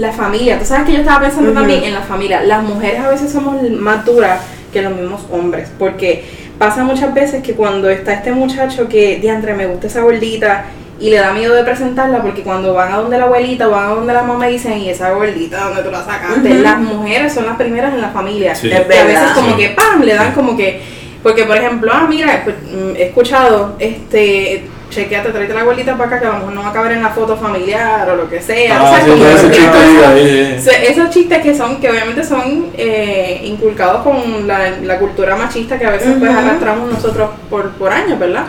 la 0.00 0.12
familia, 0.12 0.58
tú 0.58 0.64
sabes 0.64 0.86
que 0.86 0.92
yo 0.92 0.98
estaba 0.98 1.20
pensando 1.20 1.52
también 1.52 1.84
en 1.84 1.94
la 1.94 2.02
familia, 2.02 2.42
las 2.42 2.62
mujeres 2.62 3.00
a 3.00 3.08
veces 3.08 3.32
somos 3.32 3.62
más 3.70 4.04
duras 4.04 4.40
que 4.72 4.82
los 4.82 4.94
mismos 4.94 5.22
hombres, 5.30 5.70
porque 5.78 6.24
pasa 6.58 6.84
muchas 6.84 7.14
veces 7.14 7.42
que 7.42 7.54
cuando 7.54 7.88
está 7.88 8.12
este 8.12 8.32
muchacho 8.32 8.88
que, 8.88 9.18
diantre, 9.18 9.54
me 9.54 9.66
gusta 9.66 9.86
esa 9.86 10.02
gordita, 10.02 10.66
y 11.00 11.08
le 11.10 11.16
da 11.16 11.32
miedo 11.32 11.54
de 11.54 11.64
presentarla 11.64 12.20
porque 12.22 12.42
cuando 12.42 12.74
van 12.74 12.92
a 12.92 12.96
donde 12.98 13.16
la 13.18 13.24
abuelita 13.24 13.68
o 13.68 13.70
van 13.70 13.86
a 13.86 13.94
donde 13.94 14.12
la 14.12 14.22
mamá 14.22 14.46
dicen, 14.46 14.78
y 14.78 14.90
esa 14.90 15.10
gordita, 15.12 15.64
¿dónde 15.64 15.82
tú 15.82 15.90
la 15.90 16.04
sacaste? 16.04 16.54
Las 16.60 16.78
mujeres 16.78 17.32
son 17.32 17.46
las 17.46 17.56
primeras 17.56 17.94
en 17.94 18.02
la 18.02 18.10
familia. 18.10 18.54
Sí. 18.54 18.70
A 18.72 18.80
veces 18.80 19.06
verdad. 19.06 19.34
como 19.34 19.50
Sí. 19.52 19.56
que, 19.56 19.68
¡pam!, 19.70 20.02
le 20.02 20.14
dan 20.14 20.32
como 20.32 20.56
que, 20.56 20.80
porque 21.22 21.44
por 21.44 21.56
ejemplo, 21.56 21.90
ah, 21.94 22.06
mira, 22.08 22.44
mm, 22.46 22.96
he 22.96 23.04
escuchado, 23.04 23.76
este, 23.78 24.62
chequeate, 24.90 25.30
tráete 25.30 25.54
la 25.54 25.60
abuelita 25.60 25.96
para 25.96 26.08
acá 26.08 26.20
que 26.20 26.26
a 26.26 26.30
lo 26.30 26.38
mejor 26.38 26.52
no 26.52 26.62
va 26.62 26.68
a 26.70 26.72
caber 26.72 26.92
en 26.92 27.02
la 27.02 27.10
foto 27.10 27.36
familiar 27.36 28.10
o 28.10 28.16
lo 28.16 28.28
que 28.28 28.42
sea. 28.42 28.80
Ah, 28.80 28.86
¿sabes? 28.90 29.04
sí, 29.04 29.10
Como 29.10 29.22
todo 29.22 29.32
ese 29.36 29.46
que 29.46 29.52
chiste 29.54 29.68
cosas- 29.70 30.08
ahí, 30.08 30.20
ahí, 30.28 30.56
o 30.58 30.62
sea, 30.62 30.82
esos 30.82 31.10
chistes 31.10 31.38
que 31.42 31.54
son, 31.56 31.80
que 31.80 31.88
obviamente 31.90 32.24
son 32.24 32.66
eh, 32.76 33.40
inculcados 33.44 34.02
con 34.02 34.46
la, 34.48 34.70
la 34.82 34.98
cultura 34.98 35.36
machista 35.36 35.78
que 35.78 35.86
a 35.86 35.90
veces 35.92 36.14
pues 36.18 36.30
arrastramos 36.30 36.90
nosotros 36.92 37.30
por, 37.48 37.70
por 37.70 37.92
años, 37.92 38.18
¿verdad? 38.18 38.46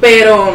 Pero, 0.00 0.52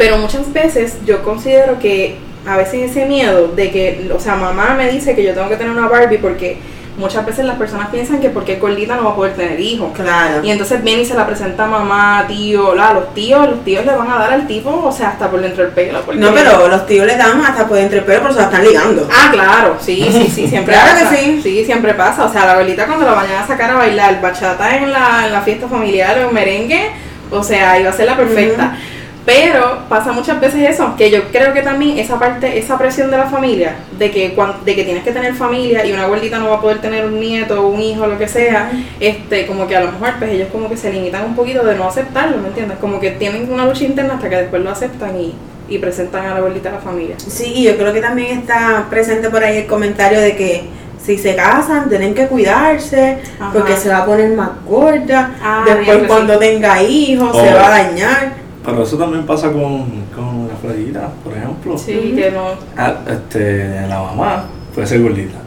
pero 0.00 0.16
muchas 0.16 0.50
veces 0.50 0.96
yo 1.04 1.22
considero 1.22 1.78
que 1.78 2.16
a 2.46 2.56
veces 2.56 2.90
ese 2.90 3.04
miedo 3.04 3.48
de 3.48 3.70
que, 3.70 4.10
o 4.16 4.18
sea, 4.18 4.34
mamá 4.34 4.72
me 4.74 4.90
dice 4.90 5.14
que 5.14 5.22
yo 5.22 5.34
tengo 5.34 5.50
que 5.50 5.56
tener 5.56 5.76
una 5.76 5.88
Barbie 5.88 6.16
porque 6.16 6.56
muchas 6.96 7.26
veces 7.26 7.44
las 7.44 7.58
personas 7.58 7.90
piensan 7.90 8.18
que 8.18 8.30
porque 8.30 8.54
es 8.54 8.60
gordita 8.62 8.96
no 8.96 9.04
va 9.04 9.10
a 9.10 9.14
poder 9.14 9.34
tener 9.34 9.60
hijos. 9.60 9.90
Claro. 9.92 10.42
Y 10.42 10.50
entonces 10.50 10.82
viene 10.82 11.02
y 11.02 11.04
se 11.04 11.12
la 11.12 11.26
presenta 11.26 11.64
a 11.64 11.66
mamá, 11.66 12.24
tío, 12.26 12.74
la, 12.74 12.94
los 12.94 13.12
tíos, 13.12 13.46
los 13.46 13.62
tíos 13.62 13.84
le 13.84 13.94
van 13.94 14.10
a 14.10 14.16
dar 14.16 14.32
al 14.32 14.46
tipo, 14.46 14.70
o 14.70 14.90
sea, 14.90 15.10
hasta 15.10 15.30
por 15.30 15.42
dentro 15.42 15.64
del 15.64 15.72
pelo. 15.74 16.02
No, 16.14 16.32
pero 16.32 16.66
los 16.66 16.86
tíos 16.86 17.06
le 17.06 17.18
dan 17.18 17.44
hasta 17.44 17.68
por 17.68 17.76
entre 17.76 18.00
pelo, 18.00 18.20
pero 18.22 18.32
se 18.32 18.40
la 18.40 18.46
están 18.46 18.64
ligando. 18.64 19.06
Ah, 19.12 19.28
claro, 19.30 19.76
sí, 19.78 20.08
sí, 20.10 20.30
sí, 20.34 20.46
siempre 20.48 20.72
Claro 20.72 20.96
que 20.96 21.04
pasa. 21.04 21.16
sí. 21.16 21.40
Sí, 21.42 21.64
siempre 21.66 21.92
pasa. 21.92 22.24
O 22.24 22.32
sea, 22.32 22.46
la 22.46 22.52
abuelita 22.52 22.86
cuando 22.86 23.04
la 23.04 23.12
vayan 23.12 23.42
a 23.42 23.46
sacar 23.46 23.70
a 23.72 23.74
bailar 23.74 24.18
bachata 24.22 24.78
en 24.78 24.90
la, 24.90 25.26
en 25.26 25.32
la 25.34 25.42
fiesta 25.42 25.68
familiar 25.68 26.18
o 26.20 26.28
en 26.30 26.34
merengue, 26.34 26.90
o 27.30 27.42
sea, 27.42 27.78
iba 27.78 27.90
a 27.90 27.92
ser 27.92 28.06
la 28.06 28.16
perfecta. 28.16 28.78
Pero 29.26 29.80
pasa 29.88 30.12
muchas 30.12 30.40
veces 30.40 30.70
eso, 30.70 30.94
que 30.96 31.10
yo 31.10 31.24
creo 31.30 31.52
que 31.52 31.62
también 31.62 31.98
esa 31.98 32.18
parte, 32.18 32.58
esa 32.58 32.78
presión 32.78 33.10
de 33.10 33.18
la 33.18 33.26
familia, 33.26 33.74
de 33.98 34.10
que 34.10 34.32
cuan- 34.34 34.64
de 34.64 34.74
que 34.74 34.82
tienes 34.84 35.04
que 35.04 35.12
tener 35.12 35.34
familia 35.34 35.84
y 35.84 35.92
una 35.92 36.04
abuelita 36.04 36.38
no 36.38 36.48
va 36.48 36.56
a 36.56 36.60
poder 36.60 36.80
tener 36.80 37.04
un 37.04 37.20
nieto 37.20 37.60
o 37.62 37.68
un 37.68 37.80
hijo, 37.80 38.06
lo 38.06 38.18
que 38.18 38.26
sea, 38.26 38.70
este, 38.98 39.46
como 39.46 39.66
que 39.68 39.76
a 39.76 39.80
lo 39.82 39.92
mejor 39.92 40.14
pues 40.18 40.30
ellos 40.32 40.48
como 40.50 40.68
que 40.68 40.76
se 40.76 40.90
limitan 40.92 41.24
un 41.24 41.36
poquito 41.36 41.64
de 41.64 41.76
no 41.76 41.86
aceptarlo, 41.88 42.38
¿me 42.38 42.48
entiendes? 42.48 42.78
Como 42.78 42.98
que 42.98 43.10
tienen 43.12 43.52
una 43.52 43.66
lucha 43.66 43.84
interna 43.84 44.14
hasta 44.14 44.28
que 44.30 44.36
después 44.36 44.62
lo 44.62 44.70
aceptan 44.70 45.14
y, 45.20 45.34
y 45.68 45.78
presentan 45.78 46.24
a 46.26 46.30
la 46.30 46.36
abuelita 46.38 46.70
a 46.70 46.72
la 46.72 46.78
familia. 46.78 47.16
Sí, 47.18 47.52
y 47.56 47.64
yo 47.64 47.76
creo 47.76 47.92
que 47.92 48.00
también 48.00 48.38
está 48.38 48.86
presente 48.88 49.28
por 49.28 49.44
ahí 49.44 49.58
el 49.58 49.66
comentario 49.66 50.18
de 50.20 50.34
que 50.34 50.64
si 51.04 51.16
se 51.18 51.34
casan 51.36 51.88
tienen 51.88 52.14
que 52.14 52.26
cuidarse 52.26 53.18
Ajá. 53.38 53.50
porque 53.52 53.76
se 53.76 53.88
va 53.90 53.98
a 53.98 54.04
poner 54.06 54.30
más 54.30 54.50
gorda. 54.66 55.30
Ah, 55.42 55.62
Después 55.66 56.04
cuando 56.08 56.34
sí. 56.34 56.40
tenga 56.40 56.82
hijos 56.82 57.36
se 57.36 57.50
Oh. 57.52 57.54
va 57.56 57.66
a 57.66 57.70
dañar. 57.70 58.39
Pero 58.64 58.82
eso 58.82 58.96
también 58.98 59.24
pasa 59.24 59.50
con, 59.52 59.86
con 60.14 60.48
la 60.48 60.54
flaquita, 60.60 61.08
por 61.24 61.32
ejemplo. 61.36 61.78
Sí, 61.78 62.12
que 62.14 62.30
no. 62.30 62.48
Ah, 62.76 62.94
este, 63.08 63.86
la 63.88 64.00
mamá 64.02 64.44
puede 64.74 64.86
ser 64.86 65.00
gordita. 65.02 65.38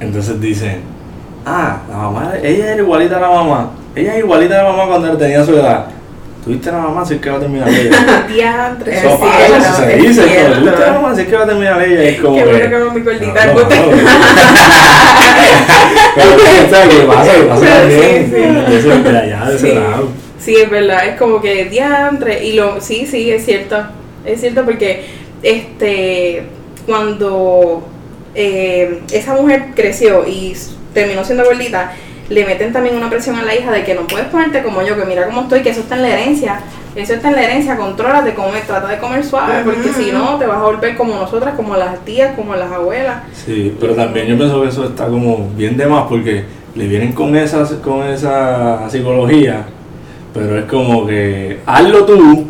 Entonces 0.00 0.40
dicen, 0.40 0.80
ah, 1.44 1.78
la 1.90 1.96
mamá, 1.96 2.32
ella 2.42 2.72
era 2.72 2.82
igualita 2.82 3.18
a 3.18 3.20
la 3.20 3.28
mamá. 3.30 3.70
Ella 3.94 4.14
es 4.14 4.18
igualita 4.20 4.60
a 4.60 4.64
la 4.64 4.70
mamá 4.70 4.86
cuando 4.86 5.16
tenía 5.18 5.44
su 5.44 5.52
edad. 5.54 5.86
Tuviste 6.44 6.70
a 6.70 6.72
la 6.74 6.78
mamá, 6.78 7.02
así 7.02 7.14
es 7.14 7.20
que 7.20 7.28
va 7.30 7.36
a 7.36 7.40
terminar 7.40 7.68
ella. 7.68 8.24
Diantre. 8.28 8.96
Eso 8.98 9.08
Es 9.08 9.16
pasa, 9.16 9.46
eso 9.46 9.72
se 9.76 9.96
es 9.96 10.02
dice, 10.02 10.22
tuviste 10.22 10.82
a 10.84 10.86
la 10.86 10.92
mamá, 10.94 11.10
así 11.10 11.20
es 11.22 11.28
que 11.28 11.36
va 11.36 11.42
a 11.42 11.46
terminar 11.46 11.82
ella. 11.82 12.02
Y 12.04 12.06
es 12.14 12.20
como 12.20 12.36
Qué 12.36 12.44
que, 12.44 12.50
bueno 12.50 12.70
que 12.70 12.78
mami 12.84 13.00
gordita, 13.02 13.46
No, 13.46 13.52
no, 13.54 13.68
Pero, 16.14 16.30
¿sabes 16.70 16.88
qué 16.94 17.00
pasa? 17.06 17.32
¿Qué 17.34 17.42
pasa 17.42 17.60
Sí, 17.60 17.66
también? 17.68 18.24
sí. 18.26 18.30
De 18.70 18.78
ese- 18.78 19.02
de 19.02 19.18
allá, 19.18 19.44
de 19.50 19.56
ese 19.56 19.74
lado. 19.74 20.08
Sí, 20.38 20.54
es 20.56 20.70
verdad, 20.70 21.06
es 21.06 21.18
como 21.18 21.40
que 21.40 21.66
diantre. 21.66 22.44
Y 22.44 22.52
lo, 22.52 22.80
sí, 22.80 23.06
sí, 23.06 23.30
es 23.30 23.44
cierto. 23.44 23.76
Es 24.24 24.40
cierto 24.40 24.64
porque 24.64 25.04
este 25.42 26.44
cuando 26.86 27.82
eh, 28.34 29.02
esa 29.12 29.34
mujer 29.34 29.72
creció 29.74 30.26
y 30.26 30.56
terminó 30.94 31.24
siendo 31.24 31.44
gordita, 31.44 31.92
le 32.28 32.44
meten 32.44 32.72
también 32.72 32.96
una 32.96 33.10
presión 33.10 33.36
a 33.36 33.42
la 33.42 33.54
hija 33.54 33.70
de 33.72 33.84
que 33.84 33.94
no 33.94 34.06
puedes 34.06 34.26
ponerte 34.28 34.62
como 34.62 34.82
yo, 34.82 34.96
que 34.96 35.04
mira 35.04 35.26
cómo 35.26 35.42
estoy, 35.42 35.62
que 35.62 35.70
eso 35.70 35.80
está 35.80 35.96
en 35.96 36.02
la 36.02 36.10
herencia. 36.10 36.60
Eso 36.94 37.12
está 37.12 37.28
en 37.28 37.34
la 37.34 37.42
herencia, 37.42 37.76
contrólate, 37.76 38.32
come, 38.32 38.60
trata 38.66 38.88
de 38.88 38.96
comer 38.96 39.22
suave, 39.22 39.62
porque 39.64 39.92
si 39.92 40.12
no 40.12 40.38
te 40.38 40.46
vas 40.46 40.56
a 40.56 40.62
volver 40.62 40.96
como 40.96 41.14
nosotras, 41.14 41.54
como 41.54 41.76
las 41.76 42.02
tías, 42.06 42.34
como 42.34 42.56
las 42.56 42.72
abuelas. 42.72 43.22
Sí, 43.34 43.76
pero 43.78 43.94
también 43.94 44.26
yo 44.28 44.38
pienso 44.38 44.62
que 44.62 44.68
eso 44.68 44.86
está 44.86 45.06
como 45.06 45.50
bien 45.54 45.76
de 45.76 45.86
más 45.86 46.04
porque 46.08 46.44
le 46.74 46.88
vienen 46.88 47.12
con 47.12 47.36
esa, 47.36 47.66
con 47.82 48.02
esa 48.06 48.88
psicología, 48.88 49.66
pero 50.36 50.58
es 50.58 50.64
como 50.66 51.06
que 51.06 51.60
hazlo 51.66 52.04
tú, 52.04 52.46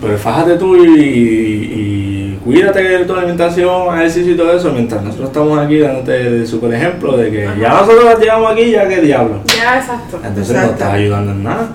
pero 0.00 0.18
fájate 0.18 0.56
tú 0.56 0.76
y, 0.76 0.88
y 0.88 2.38
cuídate 2.44 2.82
de 2.82 3.04
tu 3.04 3.12
alimentación, 3.14 3.94
ejercicio 3.96 4.34
y 4.34 4.36
todo 4.36 4.52
eso, 4.52 4.72
mientras 4.72 5.02
nosotros 5.02 5.28
estamos 5.28 5.58
aquí 5.58 5.78
dándote 5.78 6.26
el 6.26 6.46
super 6.46 6.72
ejemplo 6.72 7.16
de 7.16 7.30
que 7.30 7.48
ya 7.60 7.70
nosotros 7.70 8.04
las 8.04 8.20
llevamos 8.20 8.52
aquí, 8.52 8.70
ya 8.70 8.88
que 8.88 9.00
diablo. 9.00 9.40
Ya, 9.46 9.78
exacto. 9.78 10.20
Entonces 10.24 10.56
no 10.56 10.62
estás 10.62 10.92
ayudando 10.92 11.32
en 11.32 11.42
nada. 11.42 11.70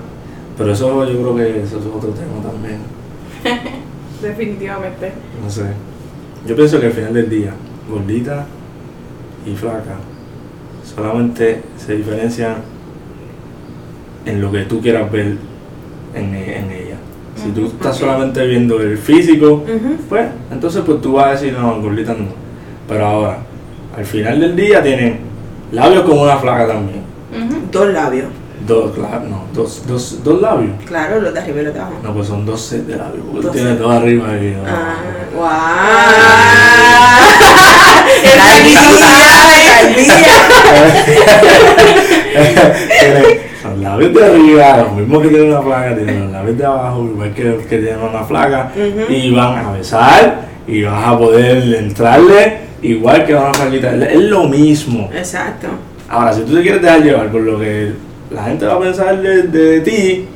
Pero 0.56 0.72
eso 0.72 1.04
yo 1.10 1.18
creo 1.20 1.36
que 1.36 1.62
eso 1.62 1.78
es 1.78 1.86
otro 1.86 2.10
tema 2.10 2.42
también. 2.42 2.78
Definitivamente. 4.22 5.12
No 5.42 5.50
sé. 5.50 5.64
Yo 6.46 6.56
pienso 6.56 6.80
que 6.80 6.86
al 6.86 6.92
final 6.92 7.14
del 7.14 7.28
día, 7.28 7.52
gordita 7.88 8.46
y 9.46 9.54
flaca, 9.54 9.96
solamente 10.84 11.62
se 11.76 11.96
diferencian 11.96 12.56
en 14.26 14.40
lo 14.40 14.50
que 14.52 14.62
tú 14.62 14.80
quieras 14.80 15.10
ver 15.10 15.36
en, 16.14 16.34
e- 16.34 16.58
en 16.58 16.70
ella. 16.70 16.96
Si 17.34 17.50
tú 17.50 17.66
estás 17.66 17.96
solamente 17.96 18.46
viendo 18.46 18.80
el 18.80 18.96
físico, 18.98 19.64
pues 20.08 20.28
entonces 20.50 20.82
pues 20.84 21.00
tú 21.00 21.12
vas 21.14 21.26
a 21.26 21.30
decir, 21.32 21.52
no, 21.58 21.80
gordita 21.80 22.12
no. 22.14 22.26
Pero 22.88 23.06
ahora, 23.06 23.38
al 23.96 24.04
final 24.04 24.38
del 24.40 24.54
día 24.54 24.82
tienen 24.82 25.20
labios 25.72 26.02
como 26.04 26.22
una 26.22 26.36
flaca 26.36 26.66
también. 26.68 27.02
Dos 27.70 27.88
labios. 27.92 28.26
Dos, 28.66 28.92
claro, 28.94 29.22
no, 29.28 29.44
dos, 29.52 29.82
dos, 29.88 30.20
dos 30.22 30.40
labios. 30.40 30.70
Claro, 30.86 31.20
los 31.20 31.34
de 31.34 31.40
arriba 31.40 31.60
y 31.62 31.64
los 31.64 31.74
de 31.74 31.80
abajo. 31.80 31.96
No, 32.04 32.14
pues 32.14 32.28
son 32.28 32.46
dos 32.46 32.60
sets 32.60 32.86
de 32.86 32.96
labios, 32.96 33.24
porque 33.24 33.38
tú 33.40 33.42
Dos 33.48 33.52
tienes 33.52 33.70
sets. 33.72 33.82
dos 33.82 33.92
arriba 33.92 34.36
y 34.40 34.50
dos 34.52 34.68
Ah, 34.68 34.94
wow. 35.34 35.42
Tiene 43.00 43.51
los 43.64 43.78
labios 43.78 44.14
de 44.14 44.24
arriba, 44.24 44.76
lo 44.78 44.90
mismo 44.96 45.20
que 45.20 45.28
tiene 45.28 45.50
una 45.50 45.62
flaca, 45.62 45.96
tiene 45.96 46.18
los 46.20 46.30
labios 46.32 46.58
de 46.58 46.64
abajo, 46.66 47.04
igual 47.04 47.34
que, 47.34 47.56
que 47.68 47.78
tiene 47.78 47.96
una 47.98 48.24
flaca, 48.24 48.72
Ujú. 48.74 49.12
y 49.12 49.30
van 49.30 49.58
a 49.64 49.72
besar 49.72 50.40
y 50.66 50.82
vas 50.82 51.06
a 51.06 51.18
poder 51.18 51.74
entrarle 51.74 52.58
igual 52.82 53.24
que 53.24 53.34
a 53.34 53.40
una 53.40 53.54
flaquita. 53.54 53.94
Es 53.94 54.12
es 54.12 54.20
lo 54.22 54.44
mismo. 54.44 55.10
Exacto. 55.14 55.68
Ahora, 56.08 56.32
si 56.32 56.42
tú 56.42 56.54
te 56.54 56.62
quieres 56.62 56.82
dejar 56.82 57.02
llevar 57.02 57.30
por 57.30 57.40
lo 57.40 57.58
que 57.58 57.92
la 58.30 58.44
gente 58.44 58.66
va 58.66 58.74
a 58.74 58.80
pensar 58.80 59.20
de, 59.20 59.42
de 59.44 59.80
ti, 59.80 60.26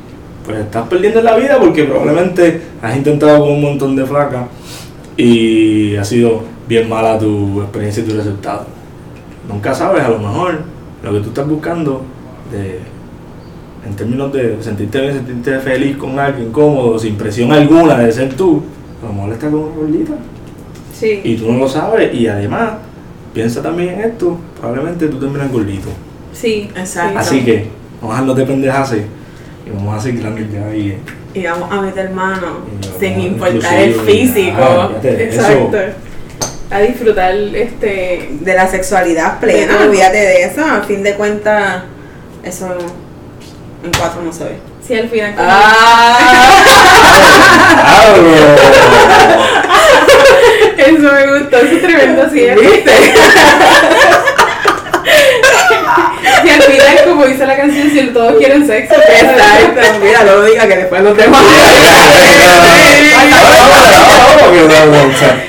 pues 0.44 0.58
estás 0.58 0.86
perdiendo 0.88 1.20
la 1.22 1.36
vida 1.36 1.58
porque 1.58 1.84
probablemente 1.84 2.60
has 2.80 2.96
intentado 2.96 3.40
con 3.40 3.52
un 3.52 3.62
montón 3.62 3.96
de 3.96 4.06
flacas 4.06 4.46
y 5.16 5.96
ha 5.96 6.04
sido 6.04 6.42
bien 6.68 6.88
mala 6.88 7.18
tu 7.18 7.60
experiencia 7.62 8.02
y 8.02 8.06
tu 8.06 8.16
resultado. 8.16 8.66
Nunca 9.48 9.74
sabes, 9.74 10.02
a 10.02 10.08
lo 10.08 10.18
mejor, 10.18 10.60
lo 11.02 11.12
que 11.12 11.20
tú 11.20 11.28
estás 11.28 11.48
buscando 11.48 12.02
de, 12.50 12.80
en 13.86 13.94
términos 13.94 14.32
de 14.32 14.56
sentirte 14.60 15.00
bien, 15.00 15.14
sentirte 15.14 15.58
feliz 15.60 15.96
con 15.96 16.18
alguien, 16.18 16.50
cómodo, 16.50 16.98
sin 16.98 17.16
presión 17.16 17.52
alguna 17.52 17.98
de 17.98 18.12
ser 18.12 18.34
tú, 18.34 18.62
a 19.02 19.06
lo 19.06 19.12
mejor 19.12 19.32
está 19.32 19.50
con 19.50 19.60
una 19.60 19.76
gordita 19.76 20.12
Sí. 20.92 21.20
y 21.22 21.36
tú 21.36 21.52
no 21.52 21.58
lo 21.58 21.68
sabes 21.68 22.12
y 22.14 22.26
además 22.26 22.72
piensa 23.34 23.62
también 23.62 23.94
en 23.94 24.00
esto, 24.00 24.38
probablemente 24.58 25.08
tú 25.08 25.18
terminas 25.20 25.52
gordito. 25.52 25.88
Sí. 26.32 26.70
Exacto. 26.74 27.18
Así 27.18 27.44
que 27.44 27.66
vamos 28.00 28.14
a 28.16 28.20
dejarlo 28.20 28.34
de 28.34 28.46
pendejarse 28.46 29.04
y 29.66 29.70
vamos 29.76 29.96
a 29.96 30.00
seguir 30.00 30.22
la 30.22 30.30
ya 30.30 30.66
ahí. 30.66 30.98
Y 31.34 31.42
vamos 31.44 31.70
a 31.70 31.82
meter 31.82 32.10
mano 32.10 32.60
Y 32.80 32.98
sin 33.04 33.20
importar 33.20 33.78
el 33.78 33.92
físico. 33.94 34.56
ah, 34.58 34.88
fíjate, 35.02 35.24
Exacto. 35.24 35.76
A 36.70 36.80
disfrutar 36.80 37.34
este 37.34 38.30
de 38.40 38.54
la 38.54 38.66
sexualidad 38.66 39.38
plena, 39.38 39.82
olvídate 39.86 40.16
de 40.16 40.44
eso. 40.44 40.64
A 40.64 40.80
fin 40.80 41.02
de 41.02 41.14
cuentas, 41.14 41.84
eso 42.42 42.66
en 43.84 43.92
cuatro 43.98 44.22
no 44.22 44.32
se 44.32 44.44
ve. 44.44 44.56
si 44.86 44.94
al 44.94 45.08
final 45.08 45.34
eso 50.76 51.12
me 51.12 51.38
gustó, 51.38 51.56
eso 51.56 51.74
es 51.74 51.82
tremendo 51.82 52.28
cierre. 52.30 52.60
¿Viste? 52.60 52.92
Si 56.42 56.50
al 56.50 56.62
final 56.62 57.04
como 57.06 57.26
dice 57.26 57.46
la 57.46 57.56
canción, 57.56 57.90
si 57.90 58.06
todos 58.08 58.36
quieren 58.36 58.66
sexo, 58.66 58.94
pues, 58.94 59.22
Exacto, 59.22 59.98
mira, 60.02 60.24
no 60.24 60.36
lo 60.36 60.44
diga 60.44 60.66
que 60.68 60.76
después 60.76 61.02
los 61.02 61.16
demás. 61.16 61.42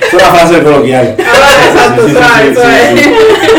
Es 0.02 0.14
una 0.14 0.32
frase 0.32 0.64
coloquial. 0.64 1.16
Ah, 1.20 1.66
exacto, 1.68 2.08
Sí, 2.08 2.14
sí, 2.14 2.18
sí, 2.18 2.56
suave, 2.56 2.94
sí, 2.96 3.04
suave. 3.04 3.57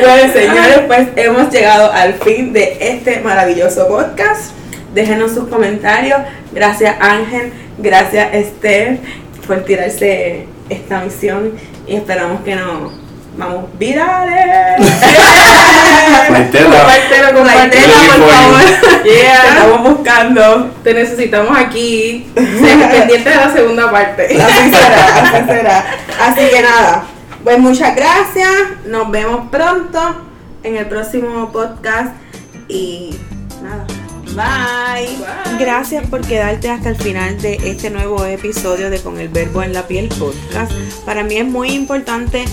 Bueno, 0.00 0.32
señores, 0.32 0.80
pues 0.86 1.08
hemos 1.16 1.52
llegado 1.52 1.90
al 1.92 2.14
fin 2.14 2.52
de 2.52 2.76
este 2.80 3.20
maravilloso 3.20 3.88
podcast. 3.88 4.52
Déjenos 4.94 5.32
sus 5.32 5.48
comentarios. 5.48 6.18
Gracias 6.52 6.96
Ángel, 7.00 7.52
gracias 7.78 8.28
Esther 8.34 8.98
por 9.46 9.64
tirarse 9.64 10.46
esta 10.68 11.00
misión 11.00 11.52
y 11.86 11.96
esperamos 11.96 12.42
que 12.42 12.56
nos 12.56 12.92
vamos 13.36 13.66
virales. 13.78 14.76
Compártelo, 16.26 17.34
compártelo, 17.34 17.94
por 18.18 18.30
favor. 18.30 18.62
Te 19.02 19.10
Yeah. 19.10 19.44
estamos 19.48 19.82
buscando. 19.94 20.70
Te 20.82 20.94
necesitamos 20.94 21.56
aquí. 21.58 22.26
Pendiente 22.34 23.30
de 23.30 23.36
la 23.36 23.52
segunda 23.52 23.90
parte. 23.90 24.24
Así 24.24 24.70
será, 24.70 25.04
así 25.22 25.46
será. 25.46 25.84
Así 26.20 26.40
que 26.48 26.62
nada, 26.62 27.04
pues 27.46 27.60
muchas 27.60 27.94
gracias. 27.94 28.50
Nos 28.88 29.08
vemos 29.08 29.48
pronto 29.52 30.00
en 30.64 30.74
el 30.74 30.86
próximo 30.86 31.52
podcast. 31.52 32.12
Y 32.66 33.14
nada, 33.62 33.86
bye. 34.34 35.06
Bye. 35.06 35.64
Gracias 35.64 36.04
por 36.08 36.22
quedarte 36.22 36.68
hasta 36.70 36.88
el 36.88 36.96
final 36.96 37.40
de 37.40 37.54
este 37.62 37.90
nuevo 37.90 38.24
episodio 38.24 38.90
de 38.90 38.98
Con 38.98 39.20
el 39.20 39.28
Verbo 39.28 39.62
en 39.62 39.74
la 39.74 39.86
Piel 39.86 40.08
podcast. 40.08 40.72
Para 41.04 41.22
mí 41.22 41.36
es 41.36 41.46
muy 41.46 41.68
importante 41.70 42.46